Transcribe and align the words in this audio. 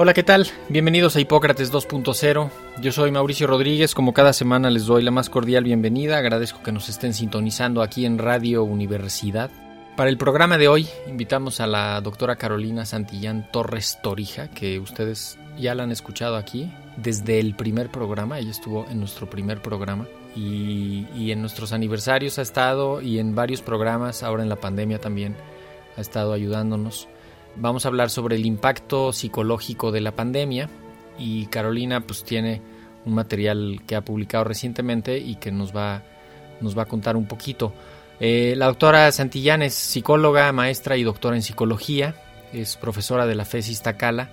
Hola, 0.00 0.14
¿qué 0.14 0.22
tal? 0.22 0.46
Bienvenidos 0.68 1.16
a 1.16 1.20
Hipócrates 1.20 1.72
2.0. 1.72 2.50
Yo 2.80 2.92
soy 2.92 3.10
Mauricio 3.10 3.48
Rodríguez. 3.48 3.96
Como 3.96 4.14
cada 4.14 4.32
semana 4.32 4.70
les 4.70 4.86
doy 4.86 5.02
la 5.02 5.10
más 5.10 5.28
cordial 5.28 5.64
bienvenida. 5.64 6.18
Agradezco 6.18 6.62
que 6.62 6.70
nos 6.70 6.88
estén 6.88 7.12
sintonizando 7.12 7.82
aquí 7.82 8.06
en 8.06 8.18
Radio 8.18 8.62
Universidad. 8.62 9.50
Para 9.96 10.08
el 10.08 10.16
programa 10.16 10.56
de 10.56 10.68
hoy 10.68 10.86
invitamos 11.08 11.58
a 11.58 11.66
la 11.66 12.00
doctora 12.00 12.36
Carolina 12.36 12.86
Santillán 12.86 13.50
Torres 13.50 13.98
Torija, 14.00 14.46
que 14.46 14.78
ustedes 14.78 15.36
ya 15.58 15.74
la 15.74 15.82
han 15.82 15.90
escuchado 15.90 16.36
aquí 16.36 16.72
desde 16.96 17.40
el 17.40 17.56
primer 17.56 17.88
programa. 17.88 18.38
Ella 18.38 18.52
estuvo 18.52 18.86
en 18.88 19.00
nuestro 19.00 19.28
primer 19.28 19.60
programa 19.60 20.06
y, 20.36 21.08
y 21.16 21.32
en 21.32 21.40
nuestros 21.40 21.72
aniversarios 21.72 22.38
ha 22.38 22.42
estado 22.42 23.02
y 23.02 23.18
en 23.18 23.34
varios 23.34 23.62
programas, 23.62 24.22
ahora 24.22 24.44
en 24.44 24.48
la 24.48 24.60
pandemia 24.60 25.00
también 25.00 25.34
ha 25.96 26.00
estado 26.00 26.32
ayudándonos. 26.32 27.08
Vamos 27.56 27.84
a 27.84 27.88
hablar 27.88 28.10
sobre 28.10 28.36
el 28.36 28.46
impacto 28.46 29.12
psicológico 29.12 29.90
de 29.90 30.00
la 30.00 30.12
pandemia 30.12 30.68
y 31.18 31.46
Carolina 31.46 32.00
pues 32.00 32.22
tiene 32.22 32.62
un 33.04 33.14
material 33.14 33.80
que 33.86 33.96
ha 33.96 34.04
publicado 34.04 34.44
recientemente 34.44 35.18
y 35.18 35.36
que 35.36 35.50
nos 35.50 35.74
va, 35.74 36.02
nos 36.60 36.78
va 36.78 36.82
a 36.82 36.86
contar 36.86 37.16
un 37.16 37.26
poquito. 37.26 37.72
Eh, 38.20 38.54
la 38.56 38.66
doctora 38.66 39.10
Santillán 39.12 39.62
es 39.62 39.74
psicóloga, 39.74 40.52
maestra 40.52 40.96
y 40.96 41.02
doctora 41.02 41.36
en 41.36 41.42
psicología, 41.42 42.14
es 42.52 42.76
profesora 42.76 43.26
de 43.26 43.34
la 43.34 43.44
FES 43.44 43.68
Iztacala 43.68 44.30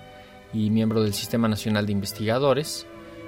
y 0.54 0.70
miembro 0.70 1.04
del 1.04 1.14
Sistema 1.14 1.48
Nacional 1.48 1.86
de 1.86 1.92
Investigadores. 1.92 2.86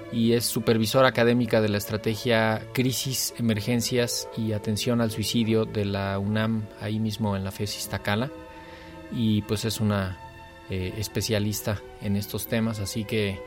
Y 0.09 0.33
es 0.33 0.45
supervisora 0.45 1.09
académica 1.09 1.59
de 1.59 1.67
la 1.67 1.77
estrategia 1.77 2.61
Crisis, 2.73 3.33
Emergencias 3.37 4.29
y 4.37 4.53
Atención 4.53 5.01
al 5.01 5.11
Suicidio 5.11 5.65
de 5.65 5.83
la 5.83 6.17
UNAM, 6.17 6.65
ahí 6.79 6.97
mismo 6.97 7.35
en 7.35 7.43
la 7.43 7.51
FES 7.51 7.77
Iztacala 7.77 8.31
y 9.11 9.41
pues 9.43 9.65
es 9.65 9.79
una 9.79 10.17
eh, 10.69 10.93
especialista 10.97 11.79
en 12.01 12.15
estos 12.15 12.47
temas, 12.47 12.79
así 12.79 13.03
que 13.03 13.39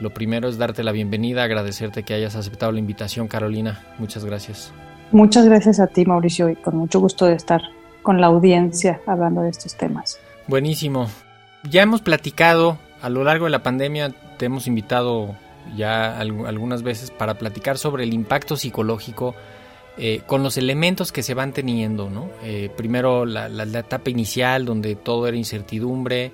lo 0.00 0.10
primero 0.10 0.48
es 0.48 0.58
darte 0.58 0.82
la 0.82 0.92
bienvenida, 0.92 1.44
agradecerte 1.44 2.02
que 2.02 2.14
hayas 2.14 2.34
aceptado 2.34 2.72
la 2.72 2.80
invitación, 2.80 3.28
Carolina. 3.28 3.84
Muchas 3.98 4.24
gracias. 4.24 4.72
Muchas 5.12 5.44
gracias 5.44 5.78
a 5.78 5.86
ti, 5.86 6.04
Mauricio, 6.04 6.48
y 6.48 6.56
con 6.56 6.76
mucho 6.76 6.98
gusto 6.98 7.26
de 7.26 7.34
estar 7.34 7.62
con 8.02 8.20
la 8.20 8.26
audiencia 8.26 9.00
hablando 9.06 9.42
de 9.42 9.50
estos 9.50 9.76
temas. 9.76 10.18
Buenísimo. 10.48 11.08
Ya 11.70 11.82
hemos 11.82 12.02
platicado 12.02 12.78
a 13.00 13.08
lo 13.08 13.22
largo 13.22 13.44
de 13.44 13.50
la 13.50 13.62
pandemia, 13.62 14.10
te 14.38 14.46
hemos 14.46 14.66
invitado 14.66 15.36
ya 15.76 16.18
algunas 16.18 16.82
veces 16.82 17.10
para 17.10 17.34
platicar 17.34 17.78
sobre 17.78 18.04
el 18.04 18.12
impacto 18.12 18.56
psicológico 18.56 19.34
eh, 19.96 20.22
con 20.26 20.42
los 20.42 20.56
elementos 20.56 21.12
que 21.12 21.22
se 21.22 21.34
van 21.34 21.52
teniendo, 21.52 22.10
¿no? 22.10 22.28
Eh, 22.42 22.68
primero 22.76 23.24
la, 23.24 23.48
la, 23.48 23.64
la, 23.64 23.78
etapa 23.78 24.10
inicial 24.10 24.64
donde 24.64 24.96
todo 24.96 25.28
era 25.28 25.36
incertidumbre, 25.36 26.32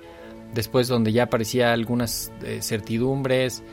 después 0.51 0.87
donde 0.87 1.11
ya 1.11 1.23
aparecía 1.23 1.71
algunas 1.71 2.31
eh, 2.43 2.59
certidumbres, 2.61 3.63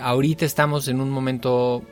ahorita 0.00 0.44
estamos 0.44 0.86
en 0.86 1.00
un 1.00 1.10
momento, 1.10 1.82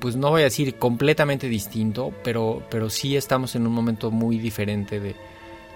pues 0.00 0.16
no 0.16 0.30
voy 0.30 0.42
a 0.42 0.44
decir 0.44 0.74
completamente 0.74 1.48
distinto, 1.48 2.12
pero, 2.22 2.62
pero 2.70 2.90
sí 2.90 3.16
estamos 3.16 3.54
en 3.54 3.66
un 3.66 3.72
momento 3.72 4.10
muy 4.10 4.38
diferente 4.38 5.00
de, 5.00 5.14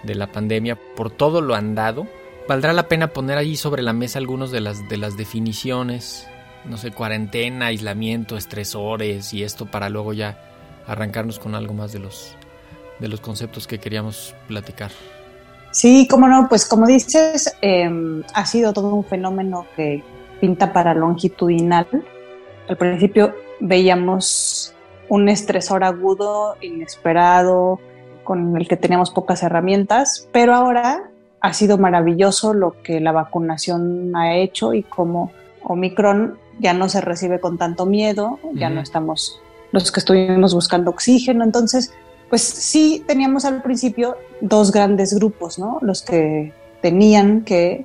de 0.02 0.14
la 0.14 0.26
pandemia 0.32 0.76
por 0.96 1.10
todo 1.10 1.40
lo 1.40 1.54
andado. 1.54 2.06
Valdrá 2.48 2.72
la 2.72 2.88
pena 2.88 3.12
poner 3.12 3.38
allí 3.38 3.56
sobre 3.56 3.82
la 3.82 3.92
mesa 3.92 4.18
algunas 4.18 4.50
de 4.50 4.60
las, 4.60 4.88
de 4.88 4.96
las 4.96 5.16
definiciones, 5.16 6.26
no 6.66 6.76
sé, 6.76 6.90
cuarentena, 6.90 7.66
aislamiento, 7.66 8.36
estresores 8.36 9.32
y 9.32 9.42
esto 9.42 9.66
para 9.66 9.88
luego 9.88 10.12
ya 10.12 10.47
arrancarnos 10.88 11.38
con 11.38 11.54
algo 11.54 11.74
más 11.74 11.92
de 11.92 12.00
los, 12.00 12.34
de 12.98 13.08
los 13.08 13.20
conceptos 13.20 13.66
que 13.66 13.78
queríamos 13.78 14.34
platicar. 14.48 14.90
Sí, 15.70 16.08
como 16.08 16.26
no, 16.26 16.48
pues 16.48 16.66
como 16.66 16.86
dices, 16.86 17.54
eh, 17.60 17.90
ha 18.34 18.46
sido 18.46 18.72
todo 18.72 18.94
un 18.94 19.04
fenómeno 19.04 19.66
que 19.76 20.02
pinta 20.40 20.72
para 20.72 20.94
longitudinal. 20.94 21.86
Al 22.68 22.76
principio 22.76 23.34
veíamos 23.60 24.74
un 25.08 25.28
estresor 25.28 25.84
agudo, 25.84 26.56
inesperado, 26.62 27.80
con 28.24 28.56
el 28.56 28.66
que 28.68 28.76
teníamos 28.76 29.10
pocas 29.10 29.42
herramientas, 29.42 30.28
pero 30.32 30.54
ahora 30.54 31.10
ha 31.40 31.52
sido 31.52 31.78
maravilloso 31.78 32.52
lo 32.54 32.82
que 32.82 33.00
la 33.00 33.12
vacunación 33.12 34.14
ha 34.16 34.36
hecho 34.36 34.74
y 34.74 34.82
como 34.82 35.32
Omicron 35.62 36.38
ya 36.58 36.72
no 36.72 36.88
se 36.88 37.00
recibe 37.00 37.40
con 37.40 37.56
tanto 37.56 37.86
miedo, 37.86 38.38
ya 38.54 38.68
uh 38.68 38.70
-huh. 38.70 38.74
no 38.74 38.80
estamos 38.80 39.40
los 39.72 39.92
que 39.92 40.00
estuvimos 40.00 40.54
buscando 40.54 40.90
oxígeno. 40.90 41.44
Entonces, 41.44 41.92
pues 42.28 42.42
sí 42.42 43.02
teníamos 43.06 43.44
al 43.44 43.62
principio 43.62 44.16
dos 44.40 44.70
grandes 44.72 45.14
grupos, 45.14 45.58
¿no? 45.58 45.78
Los 45.82 46.02
que 46.02 46.52
tenían 46.80 47.42
que 47.42 47.84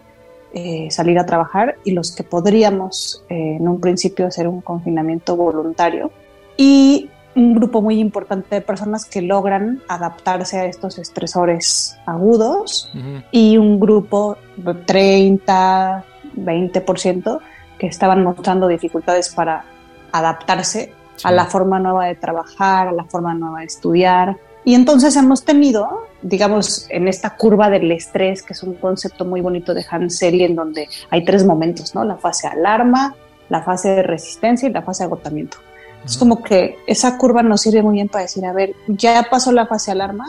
eh, 0.54 0.88
salir 0.92 1.18
a 1.18 1.26
trabajar 1.26 1.76
y 1.84 1.92
los 1.92 2.12
que 2.12 2.24
podríamos 2.24 3.24
eh, 3.30 3.58
en 3.60 3.68
un 3.68 3.80
principio 3.80 4.28
hacer 4.28 4.48
un 4.48 4.62
confinamiento 4.62 5.36
voluntario. 5.36 6.12
Y 6.58 7.10
un 7.36 7.56
grupo 7.56 7.82
muy 7.82 8.00
importante 8.00 8.56
de 8.56 8.62
personas 8.62 9.06
que 9.06 9.22
logran 9.22 9.82
adaptarse 9.88 10.60
a 10.60 10.66
estos 10.66 11.00
estresores 11.00 11.98
agudos 12.06 12.92
uh 12.94 12.98
-huh. 12.98 13.24
y 13.32 13.58
un 13.58 13.80
grupo 13.80 14.38
de 14.56 14.76
30, 14.76 16.06
20% 16.36 17.40
que 17.80 17.88
estaban 17.88 18.24
mostrando 18.24 18.68
dificultades 18.68 19.34
para 19.34 19.66
adaptarse 20.12 20.94
sí. 21.16 21.28
a 21.28 21.32
la 21.32 21.46
forma 21.46 21.80
nueva 21.80 22.06
de 22.06 22.16
trabajar, 22.16 22.88
a 22.88 22.92
la 22.92 23.06
forma 23.06 23.34
nueva 23.34 23.60
de 23.60 23.66
estudiar. 23.66 24.38
Y 24.66 24.76
entonces 24.76 25.16
hemos 25.18 25.44
tenido, 25.44 26.08
digamos, 26.22 26.88
en 26.90 27.08
esta 27.08 27.36
curva 27.36 27.70
del 27.70 27.92
estrés, 27.92 28.44
que 28.44 28.54
es 28.54 28.64
un 28.64 28.76
concepto 28.76 29.26
muy 29.26 29.42
bonito 29.42 29.74
de 29.74 29.86
Hansel, 29.90 30.42
en 30.42 30.56
donde 30.56 30.88
hay 31.10 31.26
tres 31.26 31.46
momentos, 31.46 31.94
¿no? 31.96 32.04
La 32.06 32.16
fase 32.16 32.48
alarma, 32.48 33.16
la 33.50 33.62
fase 33.62 33.90
de 33.90 34.04
resistencia 34.04 34.70
y 34.70 34.72
la 34.72 34.82
fase 34.82 35.04
de 35.04 35.08
agotamiento. 35.08 35.58
Es 36.06 36.18
como 36.18 36.44
que 36.44 36.78
esa 36.86 37.18
curva 37.18 37.44
nos 37.44 37.62
sirve 37.62 37.82
muy 37.82 37.96
bien 37.96 38.10
para 38.10 38.24
decir, 38.24 38.46
a 38.46 38.54
ver, 38.54 38.74
ya 38.88 39.28
pasó 39.30 39.52
la 39.52 39.68
fase 39.68 39.92
alarma, 39.92 40.26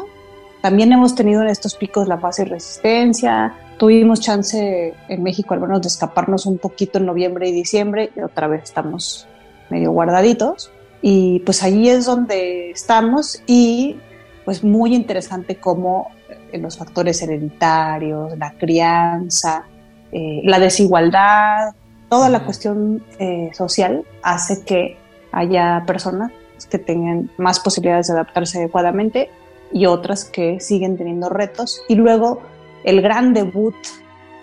también 0.62 0.92
hemos 0.92 1.14
tenido 1.14 1.42
en 1.42 1.48
estos 1.48 1.74
picos 1.74 2.06
la 2.08 2.18
fase 2.18 2.44
de 2.44 2.50
resistencia, 2.50 3.54
tuvimos 3.76 4.20
chance 4.20 4.94
en 5.08 5.22
México 5.22 5.52
al 5.52 5.60
menos 5.60 5.82
de 5.82 5.88
escaparnos 5.88 6.46
un 6.46 6.58
poquito 6.58 6.98
en 6.98 7.06
noviembre 7.06 7.48
y 7.48 7.52
diciembre 7.52 8.10
y 8.16 8.20
otra 8.20 8.46
vez 8.46 8.62
estamos 8.64 9.26
medio 9.68 9.90
guardaditos 9.90 10.70
y 11.06 11.40
pues 11.40 11.62
ahí 11.62 11.90
es 11.90 12.06
donde 12.06 12.70
estamos 12.70 13.42
y 13.46 13.98
pues 14.46 14.64
muy 14.64 14.94
interesante 14.94 15.56
cómo 15.56 16.10
eh, 16.50 16.56
los 16.56 16.78
factores 16.78 17.20
hereditarios, 17.20 18.38
la 18.38 18.54
crianza, 18.56 19.66
eh, 20.12 20.40
la 20.44 20.58
desigualdad, 20.58 21.74
toda 22.08 22.30
la 22.30 22.42
cuestión 22.42 23.04
eh, 23.18 23.50
social 23.52 24.02
hace 24.22 24.64
que 24.64 24.96
haya 25.30 25.82
personas 25.86 26.32
que 26.70 26.78
tengan 26.78 27.30
más 27.36 27.60
posibilidades 27.60 28.06
de 28.06 28.14
adaptarse 28.14 28.56
adecuadamente 28.56 29.28
y 29.74 29.84
otras 29.84 30.24
que 30.24 30.58
siguen 30.58 30.96
teniendo 30.96 31.28
retos. 31.28 31.82
Y 31.86 31.96
luego 31.96 32.40
el 32.82 33.02
gran 33.02 33.34
debut 33.34 33.76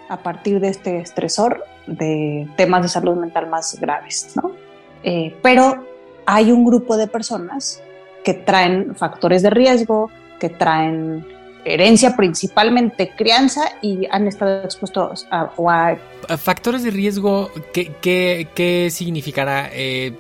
a 0.10 0.22
partir 0.22 0.60
de 0.60 0.68
este 0.68 1.00
estresor 1.00 1.64
de 1.88 2.48
temas 2.56 2.84
de 2.84 2.90
salud 2.90 3.16
mental 3.16 3.50
más 3.50 3.80
graves, 3.80 4.36
¿no? 4.36 4.52
Eh, 5.02 5.36
pero 5.42 5.91
hay 6.26 6.52
un 6.52 6.66
grupo 6.66 6.98
de 6.98 7.08
personas 7.08 7.82
que 8.24 8.34
traen 8.34 8.96
factores 8.96 9.42
de 9.42 9.50
riesgo, 9.50 10.10
que 10.40 10.50
traen 10.50 11.26
herencia, 11.66 12.16
principalmente 12.16 13.12
crianza, 13.16 13.62
y 13.82 14.08
han 14.10 14.28
estado 14.28 14.64
expuestos 14.64 15.28
a, 15.32 15.52
a 16.28 16.38
Factores 16.38 16.84
de 16.84 16.92
riesgo, 16.92 17.52
¿qué, 17.74 17.94
qué, 18.02 18.48
qué 18.56 18.90
significará? 18.90 19.70
Eh, 19.74 20.16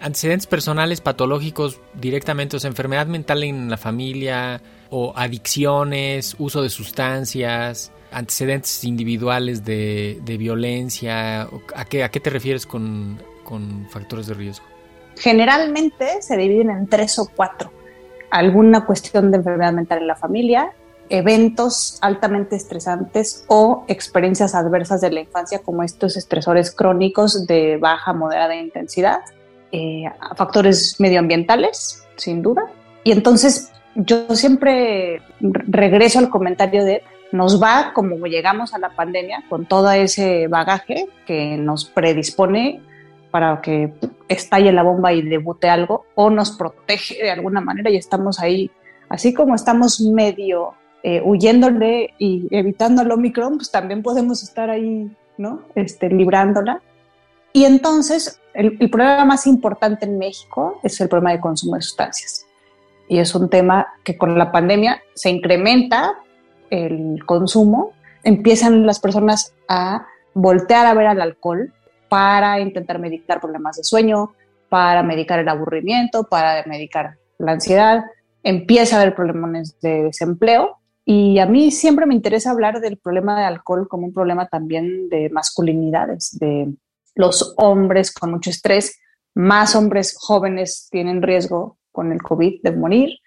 antecedentes 0.00 0.46
personales 0.46 1.00
patológicos 1.00 1.80
directamente, 1.94 2.56
o 2.56 2.60
sea, 2.60 2.68
enfermedad 2.68 3.06
mental 3.06 3.42
en 3.44 3.68
la 3.68 3.76
familia, 3.76 4.62
o 4.90 5.12
adicciones, 5.14 6.36
uso 6.38 6.62
de 6.62 6.70
sustancias, 6.70 7.92
antecedentes 8.10 8.84
individuales 8.84 9.64
de, 9.64 10.18
de 10.22 10.36
violencia. 10.36 11.48
¿A 11.74 11.84
qué, 11.84 12.04
¿A 12.04 12.10
qué 12.10 12.20
te 12.20 12.30
refieres 12.30 12.66
con, 12.66 13.20
con 13.44 13.86
factores 13.90 14.26
de 14.26 14.34
riesgo? 14.34 14.64
Generalmente 15.18 16.22
se 16.22 16.36
dividen 16.36 16.70
en 16.70 16.86
tres 16.86 17.18
o 17.18 17.28
cuatro. 17.34 17.70
Alguna 18.30 18.84
cuestión 18.84 19.30
de 19.30 19.38
enfermedad 19.38 19.72
mental 19.72 19.98
en 19.98 20.06
la 20.06 20.16
familia, 20.16 20.72
eventos 21.08 21.98
altamente 22.02 22.56
estresantes 22.56 23.44
o 23.48 23.84
experiencias 23.88 24.54
adversas 24.54 25.00
de 25.00 25.10
la 25.10 25.20
infancia 25.20 25.60
como 25.60 25.82
estos 25.82 26.16
estresores 26.16 26.70
crónicos 26.70 27.46
de 27.46 27.78
baja, 27.78 28.12
moderada 28.12 28.54
intensidad, 28.54 29.20
eh, 29.72 30.04
factores 30.36 30.96
medioambientales, 30.98 32.04
sin 32.16 32.42
duda. 32.42 32.62
Y 33.04 33.12
entonces 33.12 33.72
yo 33.94 34.34
siempre 34.36 35.22
regreso 35.40 36.18
al 36.18 36.30
comentario 36.30 36.84
de 36.84 37.02
nos 37.32 37.62
va 37.62 37.92
como 37.94 38.26
llegamos 38.26 38.72
a 38.72 38.78
la 38.78 38.90
pandemia 38.90 39.44
con 39.48 39.66
todo 39.66 39.90
ese 39.90 40.46
bagaje 40.48 41.08
que 41.26 41.56
nos 41.58 41.84
predispone 41.84 42.80
para 43.30 43.60
que 43.60 43.92
estalle 44.28 44.72
la 44.72 44.82
bomba 44.82 45.12
y 45.12 45.22
debute 45.22 45.68
algo 45.68 46.06
o 46.14 46.30
nos 46.30 46.52
protege 46.52 47.22
de 47.22 47.30
alguna 47.30 47.60
manera 47.60 47.90
y 47.90 47.96
estamos 47.96 48.40
ahí, 48.40 48.70
así 49.08 49.32
como 49.34 49.54
estamos 49.54 50.00
medio 50.00 50.74
eh, 51.02 51.22
huyéndole 51.24 52.14
y 52.18 52.48
evitando 52.50 53.02
el 53.02 53.10
Omicron, 53.12 53.56
pues 53.56 53.70
también 53.70 54.02
podemos 54.02 54.42
estar 54.42 54.70
ahí, 54.70 55.10
¿no? 55.36 55.62
Este, 55.74 56.08
librándola. 56.08 56.82
Y 57.52 57.64
entonces, 57.64 58.40
el, 58.52 58.76
el 58.80 58.90
problema 58.90 59.24
más 59.24 59.46
importante 59.46 60.06
en 60.06 60.18
México 60.18 60.80
es 60.82 61.00
el 61.00 61.08
problema 61.08 61.32
de 61.32 61.40
consumo 61.40 61.76
de 61.76 61.82
sustancias. 61.82 62.46
Y 63.08 63.18
es 63.18 63.34
un 63.34 63.48
tema 63.48 63.94
que 64.04 64.18
con 64.18 64.36
la 64.36 64.52
pandemia 64.52 65.00
se 65.14 65.30
incrementa 65.30 66.18
el 66.70 67.24
consumo, 67.24 67.92
empiezan 68.22 68.84
las 68.84 69.00
personas 69.00 69.54
a 69.68 70.06
voltear 70.34 70.86
a 70.86 70.94
ver 70.94 71.06
al 71.06 71.20
alcohol 71.20 71.72
para 72.08 72.60
intentar 72.60 72.98
medicar 72.98 73.40
problemas 73.40 73.76
de 73.76 73.84
sueño, 73.84 74.32
para 74.68 75.02
medicar 75.02 75.38
el 75.38 75.48
aburrimiento, 75.48 76.24
para 76.24 76.64
medicar 76.66 77.16
la 77.38 77.52
ansiedad. 77.52 78.04
Empieza 78.42 78.96
a 78.96 79.02
haber 79.02 79.14
problemas 79.14 79.78
de 79.80 80.04
desempleo 80.04 80.78
y 81.04 81.38
a 81.38 81.46
mí 81.46 81.70
siempre 81.70 82.06
me 82.06 82.14
interesa 82.14 82.50
hablar 82.50 82.80
del 82.80 82.98
problema 82.98 83.38
de 83.38 83.46
alcohol 83.46 83.88
como 83.88 84.06
un 84.06 84.12
problema 84.12 84.46
también 84.46 85.08
de 85.08 85.30
masculinidades, 85.30 86.38
de 86.38 86.72
los 87.14 87.54
hombres 87.56 88.12
con 88.12 88.30
mucho 88.30 88.50
estrés, 88.50 88.98
más 89.34 89.74
hombres 89.74 90.16
jóvenes 90.18 90.88
tienen 90.90 91.22
riesgo 91.22 91.78
con 91.92 92.12
el 92.12 92.22
COVID 92.22 92.62
de 92.62 92.72
morir 92.72 93.18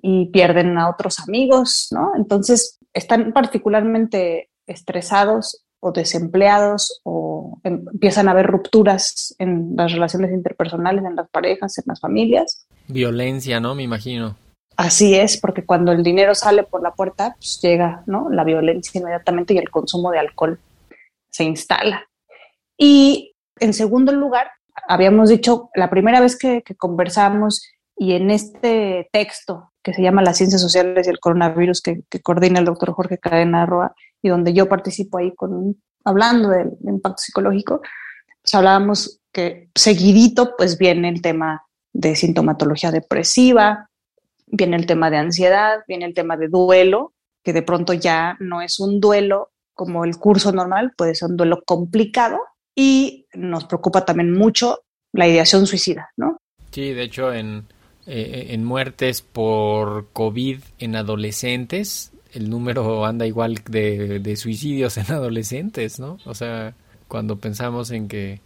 y 0.00 0.26
pierden 0.26 0.78
a 0.78 0.88
otros 0.88 1.20
amigos, 1.20 1.88
¿no? 1.90 2.12
Entonces 2.16 2.78
están 2.92 3.32
particularmente 3.32 4.50
estresados 4.66 5.64
o 5.80 5.92
desempleados 5.92 7.00
o 7.04 7.58
em, 7.64 7.84
empiezan 7.92 8.28
a 8.28 8.32
haber 8.32 8.46
rupturas 8.46 9.34
en 9.38 9.74
las 9.76 9.92
relaciones 9.92 10.32
interpersonales, 10.32 11.04
en 11.04 11.16
las 11.16 11.28
parejas, 11.28 11.78
en 11.78 11.84
las 11.86 12.00
familias. 12.00 12.66
Violencia, 12.88 13.60
¿no? 13.60 13.74
Me 13.74 13.82
imagino. 13.82 14.36
Así 14.76 15.16
es, 15.16 15.40
porque 15.40 15.64
cuando 15.64 15.90
el 15.90 16.04
dinero 16.04 16.34
sale 16.34 16.62
por 16.62 16.82
la 16.82 16.92
puerta, 16.92 17.34
pues 17.36 17.60
llega 17.60 18.04
¿no? 18.06 18.30
la 18.30 18.44
violencia 18.44 19.00
inmediatamente 19.00 19.54
y 19.54 19.58
el 19.58 19.70
consumo 19.70 20.12
de 20.12 20.20
alcohol 20.20 20.60
se 21.30 21.44
instala. 21.44 22.08
Y 22.76 23.34
en 23.58 23.74
segundo 23.74 24.12
lugar, 24.12 24.52
habíamos 24.86 25.30
dicho, 25.30 25.70
la 25.74 25.90
primera 25.90 26.20
vez 26.20 26.38
que, 26.38 26.62
que 26.62 26.76
conversamos 26.76 27.62
y 27.96 28.12
en 28.12 28.30
este 28.30 29.08
texto 29.12 29.72
que 29.82 29.94
se 29.94 30.02
llama 30.02 30.22
Las 30.22 30.36
ciencias 30.36 30.62
sociales 30.62 31.06
y 31.06 31.10
el 31.10 31.18
coronavirus, 31.18 31.82
que, 31.82 32.02
que 32.08 32.20
coordina 32.20 32.60
el 32.60 32.64
doctor 32.64 32.92
Jorge 32.92 33.18
Cadena 33.18 33.66
Roa, 33.66 33.94
y 34.22 34.28
donde 34.28 34.52
yo 34.52 34.68
participo 34.68 35.18
ahí 35.18 35.34
con 35.34 35.76
hablando 36.04 36.48
del, 36.48 36.70
impacto 36.84 37.18
psicológico, 37.18 37.80
pues 38.42 38.54
hablábamos 38.54 39.20
que 39.32 39.68
seguidito 39.74 40.54
pues 40.56 40.78
viene 40.78 41.08
el 41.08 41.20
tema 41.20 41.62
de 41.92 42.16
sintomatología 42.16 42.90
depresiva, 42.90 43.90
viene 44.46 44.76
el 44.76 44.86
tema 44.86 45.10
de 45.10 45.18
ansiedad, 45.18 45.80
viene 45.86 46.06
el 46.06 46.14
tema 46.14 46.36
de 46.36 46.48
duelo, 46.48 47.12
que 47.42 47.52
de 47.52 47.62
pronto 47.62 47.92
ya 47.92 48.36
no 48.40 48.62
es 48.62 48.80
un 48.80 49.00
duelo 49.00 49.50
como 49.74 50.04
el 50.04 50.16
curso 50.16 50.50
normal, 50.52 50.92
puede 50.96 51.14
ser 51.14 51.30
un 51.30 51.36
duelo 51.36 51.62
complicado 51.64 52.38
y 52.74 53.26
nos 53.34 53.64
preocupa 53.66 54.04
también 54.04 54.32
mucho 54.32 54.80
la 55.12 55.28
ideación 55.28 55.66
suicida, 55.66 56.10
¿no? 56.16 56.38
Sí, 56.70 56.92
de 56.92 57.02
hecho 57.02 57.32
en, 57.32 57.66
eh, 58.06 58.48
en 58.50 58.64
muertes 58.64 59.22
por 59.22 60.08
COVID 60.12 60.60
en 60.78 60.96
adolescentes 60.96 62.12
el 62.32 62.50
número 62.50 63.06
anda 63.06 63.26
igual 63.26 63.60
de, 63.68 64.20
de, 64.20 64.36
suicidios 64.36 64.96
en 64.96 65.10
adolescentes, 65.10 65.98
¿no? 65.98 66.18
O 66.24 66.34
sea, 66.34 66.74
cuando 67.08 67.36
pensamos 67.36 67.90
en 67.90 68.08
que, 68.08 68.40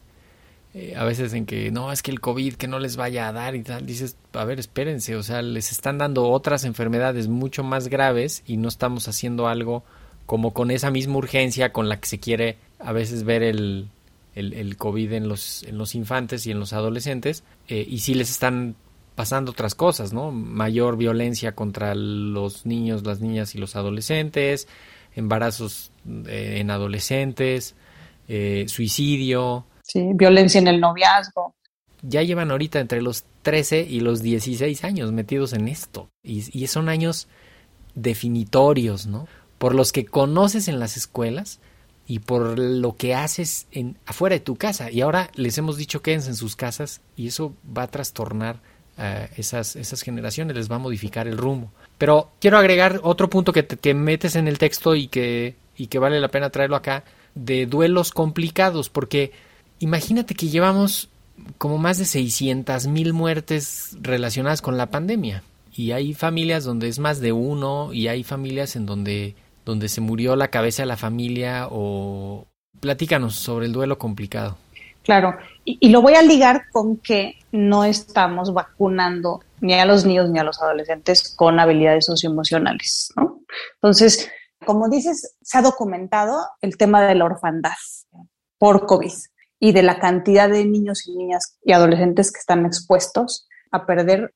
eh, 0.75 0.95
a 0.97 1.05
veces 1.05 1.33
en 1.33 1.47
que, 1.47 1.71
no, 1.71 1.93
es 1.93 2.03
que 2.03 2.11
el 2.11 2.21
COVID 2.21 2.55
que 2.55 2.69
no 2.69 2.79
les 2.79 2.97
vaya 2.97 3.29
a 3.29 3.33
dar 3.33 3.55
y 3.55 3.63
tal, 3.63 3.85
dices, 3.87 4.17
a 4.33 4.45
ver, 4.45 4.59
espérense, 4.59 5.17
o 5.17 5.23
sea, 5.23 5.43
les 5.43 5.73
están 5.73 5.99
dando 5.99 6.29
otras 6.29 6.65
enfermedades 6.65 7.29
mucho 7.29 7.65
más 7.65 7.89
graves 7.89 8.43
y 8.47 8.57
no 8.57 8.69
estamos 8.69 9.09
haciendo 9.09 9.49
algo 9.49 9.83
como 10.27 10.53
con 10.53 10.71
esa 10.71 10.91
misma 10.91 11.17
urgencia 11.17 11.73
con 11.73 11.89
la 11.89 11.99
que 12.01 12.09
se 12.09 12.21
quiere 12.21 12.57
a 12.79 12.93
veces 12.93 13.25
ver 13.25 13.43
el, 13.43 13.89
el, 14.35 14.55
el 14.55 14.77
COVID 14.77 15.13
en 15.13 15.29
los, 15.29 15.63
en 15.65 15.79
los 15.79 15.95
infantes 15.95 16.47
y 16.47 16.53
en 16.53 16.61
los 16.61 16.73
adolescentes, 16.73 17.45
eh, 17.69 17.85
y 17.87 17.99
sí 17.99 18.15
les 18.15 18.31
están 18.31 18.77
pasando 19.15 19.53
otras 19.53 19.75
cosas, 19.75 20.13
¿no? 20.13 20.31
Mayor 20.31 20.97
violencia 20.97 21.55
contra 21.55 21.95
los 21.95 22.67
niños, 22.67 23.05
las 23.05 23.21
niñas 23.21 23.55
y 23.55 23.59
los 23.59 23.77
adolescentes, 23.77 24.69
embarazos 25.15 25.93
eh, 26.27 26.57
en 26.59 26.71
adolescentes, 26.71 27.75
eh, 28.29 28.65
suicidio. 28.69 29.67
Sí, 29.83 30.03
violencia 30.15 30.61
en 30.61 30.69
el 30.69 30.81
noviazgo. 30.81 31.55
Ya 32.03 32.23
llevan 32.23 32.51
ahorita 32.51 32.81
entre 32.81 33.03
los 33.03 33.25
13 33.43 33.83
y 33.83 34.01
los 34.01 34.23
16 34.23 34.85
años 34.85 35.13
metidos 35.13 35.53
en 35.53 35.69
esto. 35.69 36.09
Y, 36.23 36.45
y 36.59 36.67
son 36.67 36.89
años 36.89 37.29
definitorios, 37.95 39.07
¿no? 39.07 39.29
Por 39.59 39.75
los 39.75 39.93
que 39.93 40.07
conoces 40.07 40.69
en 40.69 40.81
las 40.81 40.97
escuelas 40.97 41.61
y 42.07 42.19
por 42.19 42.59
lo 42.59 42.97
que 42.97 43.15
haces 43.15 43.67
en, 43.71 43.99
afuera 44.07 44.35
de 44.35 44.41
tu 44.41 44.57
casa. 44.57 44.91
Y 44.91 45.01
ahora 45.01 45.31
les 45.35 45.57
hemos 45.59 45.77
dicho 45.77 46.03
quédense 46.03 46.31
en 46.31 46.37
sus 46.37 46.57
casas 46.57 47.01
y 47.17 47.29
eso 47.29 47.55
va 47.77 47.85
a 47.85 47.91
trastornar 47.91 48.61
a 48.99 49.29
esas, 49.37 49.77
esas 49.77 50.03
generaciones, 50.03 50.57
les 50.57 50.71
va 50.71 50.77
a 50.77 50.81
modificar 50.81 51.27
el 51.27 51.39
rumbo. 51.39 51.71
Pero 51.99 52.31
quiero 52.41 52.59
agregar 52.59 53.01
otro 53.03 53.31
punto 53.31 53.53
que, 53.53 53.67
que 53.67 53.95
metes 53.95 54.37
en 54.37 54.49
el 54.49 54.59
texto 54.59 54.95
y 54.95 55.09
que, 55.09 55.57
y 55.77 55.87
que 55.87 55.99
vale 55.99 56.21
la 56.21 56.29
pena 56.29 56.51
traerlo 56.51 56.77
acá, 56.77 57.05
de 57.35 57.67
duelos 57.67 58.11
complicados, 58.11 58.89
porque 58.89 59.33
imagínate 59.79 60.35
que 60.35 60.49
llevamos 60.49 61.09
como 61.59 61.79
más 61.79 61.99
de 61.99 62.05
600 62.05 62.87
mil 62.87 63.13
muertes 63.13 63.97
relacionadas 64.01 64.63
con 64.63 64.77
la 64.77 64.91
pandemia. 64.91 65.43
Y 65.75 65.93
hay 65.93 66.13
familias 66.13 66.65
donde 66.65 66.89
es 66.89 66.99
más 66.99 67.21
de 67.21 67.33
uno 67.33 67.93
y 67.93 68.09
hay 68.09 68.25
familias 68.25 68.77
en 68.77 68.85
donde, 68.85 69.35
donde 69.65 69.89
se 69.89 70.01
murió 70.01 70.37
la 70.37 70.49
cabeza 70.49 70.83
de 70.83 70.87
la 70.87 70.97
familia 70.97 71.69
o... 71.71 72.47
Platícanos 72.81 73.37
sobre 73.37 73.67
el 73.67 73.73
duelo 73.73 73.97
complicado. 73.97 74.59
Claro, 75.03 75.37
y, 75.65 75.89
lo 75.89 76.01
voy 76.01 76.15
a 76.15 76.23
ligar 76.23 76.71
con 76.71 76.97
que 76.97 77.37
no 77.51 77.85
estamos 77.85 78.55
vacunando 78.55 79.41
ni 79.61 79.75
a 79.75 79.85
los 79.85 80.05
niños 80.05 80.31
ni 80.31 80.39
a 80.39 80.45
los 80.45 80.61
adolescentes 80.61 81.35
con 81.37 81.59
habilidades 81.59 82.07
socioemocionales, 82.07 83.13
¿no? 83.17 83.41
Entonces, 83.75 84.31
como 84.65 84.89
dices, 84.89 85.37
se 85.41 85.59
ha 85.59 85.63
documentado 85.63 86.47
el 86.61 86.77
tema 86.77 87.03
de 87.03 87.15
la 87.15 87.25
orfandad 87.25 87.73
por 88.59 88.87
COVID 88.87 89.13
y 89.59 89.73
de 89.73 89.83
la 89.83 89.99
cantidad 89.99 90.49
de 90.49 90.65
niños 90.65 91.07
y 91.07 91.17
niñas 91.17 91.59
y 91.65 91.73
adolescentes 91.73 92.33
que 92.33 92.41
están 92.41 92.65
expuestos 92.65 93.49
a 93.71 93.87
perder 93.87 94.35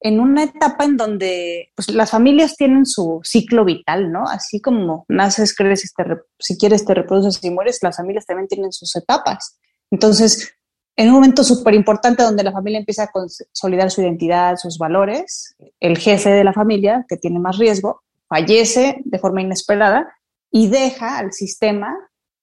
en 0.00 0.20
una 0.20 0.44
etapa 0.44 0.84
en 0.84 0.96
donde 0.96 1.70
pues, 1.74 1.90
las 1.90 2.10
familias 2.10 2.56
tienen 2.56 2.86
su 2.86 3.20
ciclo 3.24 3.64
vital, 3.64 4.12
¿no? 4.12 4.24
Así 4.24 4.60
como 4.60 5.04
naces, 5.08 5.54
creces, 5.54 5.92
si 6.38 6.56
quieres 6.56 6.84
te 6.84 6.94
reproduces 6.94 7.42
y 7.42 7.50
mueres, 7.50 7.80
las 7.82 7.96
familias 7.96 8.26
también 8.26 8.48
tienen 8.48 8.72
sus 8.72 8.94
etapas. 8.94 9.58
Entonces, 9.90 10.54
en 10.96 11.08
un 11.08 11.14
momento 11.14 11.44
súper 11.44 11.74
importante 11.74 12.22
donde 12.22 12.42
la 12.42 12.52
familia 12.52 12.80
empieza 12.80 13.04
a 13.04 13.10
consolidar 13.10 13.90
su 13.90 14.02
identidad, 14.02 14.56
sus 14.56 14.78
valores, 14.78 15.56
el 15.80 15.98
jefe 15.98 16.30
de 16.30 16.44
la 16.44 16.52
familia, 16.52 17.04
que 17.08 17.16
tiene 17.16 17.38
más 17.38 17.58
riesgo, 17.58 18.02
fallece 18.28 19.00
de 19.04 19.18
forma 19.18 19.42
inesperada 19.42 20.12
y 20.50 20.68
deja 20.68 21.18
al 21.18 21.32
sistema 21.32 21.96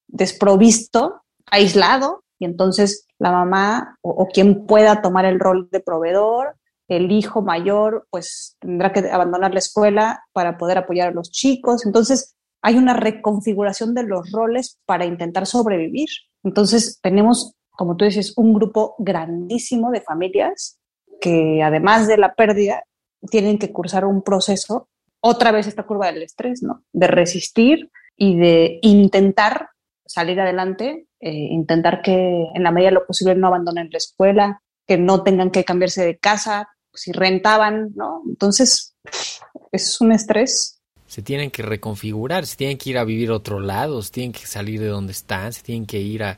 desprovisto, 0.08 1.22
aislado, 1.52 2.24
y 2.40 2.46
entonces 2.46 3.08
la 3.20 3.32
mamá 3.32 3.98
o, 4.02 4.10
o 4.12 4.28
quien 4.28 4.66
pueda 4.66 5.02
tomar 5.02 5.26
el 5.26 5.40
rol 5.40 5.70
de 5.72 5.80
proveedor 5.80 6.56
el 6.88 7.12
hijo 7.12 7.42
mayor 7.42 8.08
pues 8.10 8.58
tendrá 8.60 8.92
que 8.92 9.00
abandonar 9.10 9.54
la 9.54 9.60
escuela 9.60 10.24
para 10.34 10.58
poder 10.58 10.78
apoyar 10.78 11.10
a 11.10 11.14
los 11.14 11.32
chicos. 11.32 11.86
Entonces, 11.86 12.36
hay 12.62 12.78
una 12.78 12.94
reconfiguración 12.94 13.94
de 13.94 14.04
los 14.04 14.32
roles 14.32 14.80
para 14.86 15.06
intentar 15.06 15.46
sobrevivir. 15.46 16.10
Entonces, 16.46 17.00
tenemos, 17.02 17.56
como 17.72 17.98
tú 17.98 18.06
dices, 18.06 18.34
un 18.38 18.54
grupo 18.54 18.96
grandísimo 19.00 19.92
de 19.92 20.00
familias 20.00 20.80
que 21.20 21.62
además 21.64 22.08
de 22.08 22.18
la 22.18 22.34
pérdida, 22.36 22.84
tienen 23.30 23.58
que 23.58 23.72
cursar 23.72 24.06
un 24.06 24.22
proceso, 24.22 24.90
otra 25.20 25.52
vez 25.52 25.68
esta 25.68 25.84
curva 25.84 26.12
del 26.12 26.22
estrés, 26.22 26.62
¿no? 26.62 26.84
De 26.94 27.08
resistir 27.08 27.90
y 28.16 28.38
de 28.38 28.80
intentar 28.84 29.70
salir 30.06 30.40
adelante, 30.40 31.08
eh, 31.20 31.32
intentar 31.32 32.02
que 32.02 32.46
en 32.54 32.64
la 32.64 32.72
medida 32.72 32.90
de 32.90 32.96
lo 32.96 33.08
posible 33.08 33.36
no 33.36 33.48
abandonen 33.48 33.90
la 33.92 33.98
escuela, 33.98 34.62
que 34.86 34.98
no 34.98 35.24
tengan 35.24 35.50
que 35.50 35.64
cambiarse 35.64 36.06
de 36.06 36.18
casa, 36.18 36.70
si 36.94 37.12
rentaban, 37.12 37.92
¿no? 37.96 38.22
Entonces, 38.28 38.96
es 39.72 40.00
un 40.00 40.12
estrés. 40.12 40.82
Se 41.08 41.22
tienen 41.22 41.52
que 41.52 41.62
reconfigurar, 41.62 42.46
se 42.46 42.58
tienen 42.58 42.78
que 42.78 42.90
ir 42.90 42.98
a 42.98 43.04
vivir 43.04 43.30
a 43.30 43.36
otro 43.36 43.60
lado, 43.60 44.02
se 44.02 44.12
tienen 44.12 44.32
que 44.32 44.46
salir 44.46 44.80
de 44.80 44.88
donde 44.88 45.12
están, 45.12 45.54
se 45.54 45.62
tienen 45.62 45.86
que 45.86 46.00
ir 46.00 46.24
a, 46.24 46.38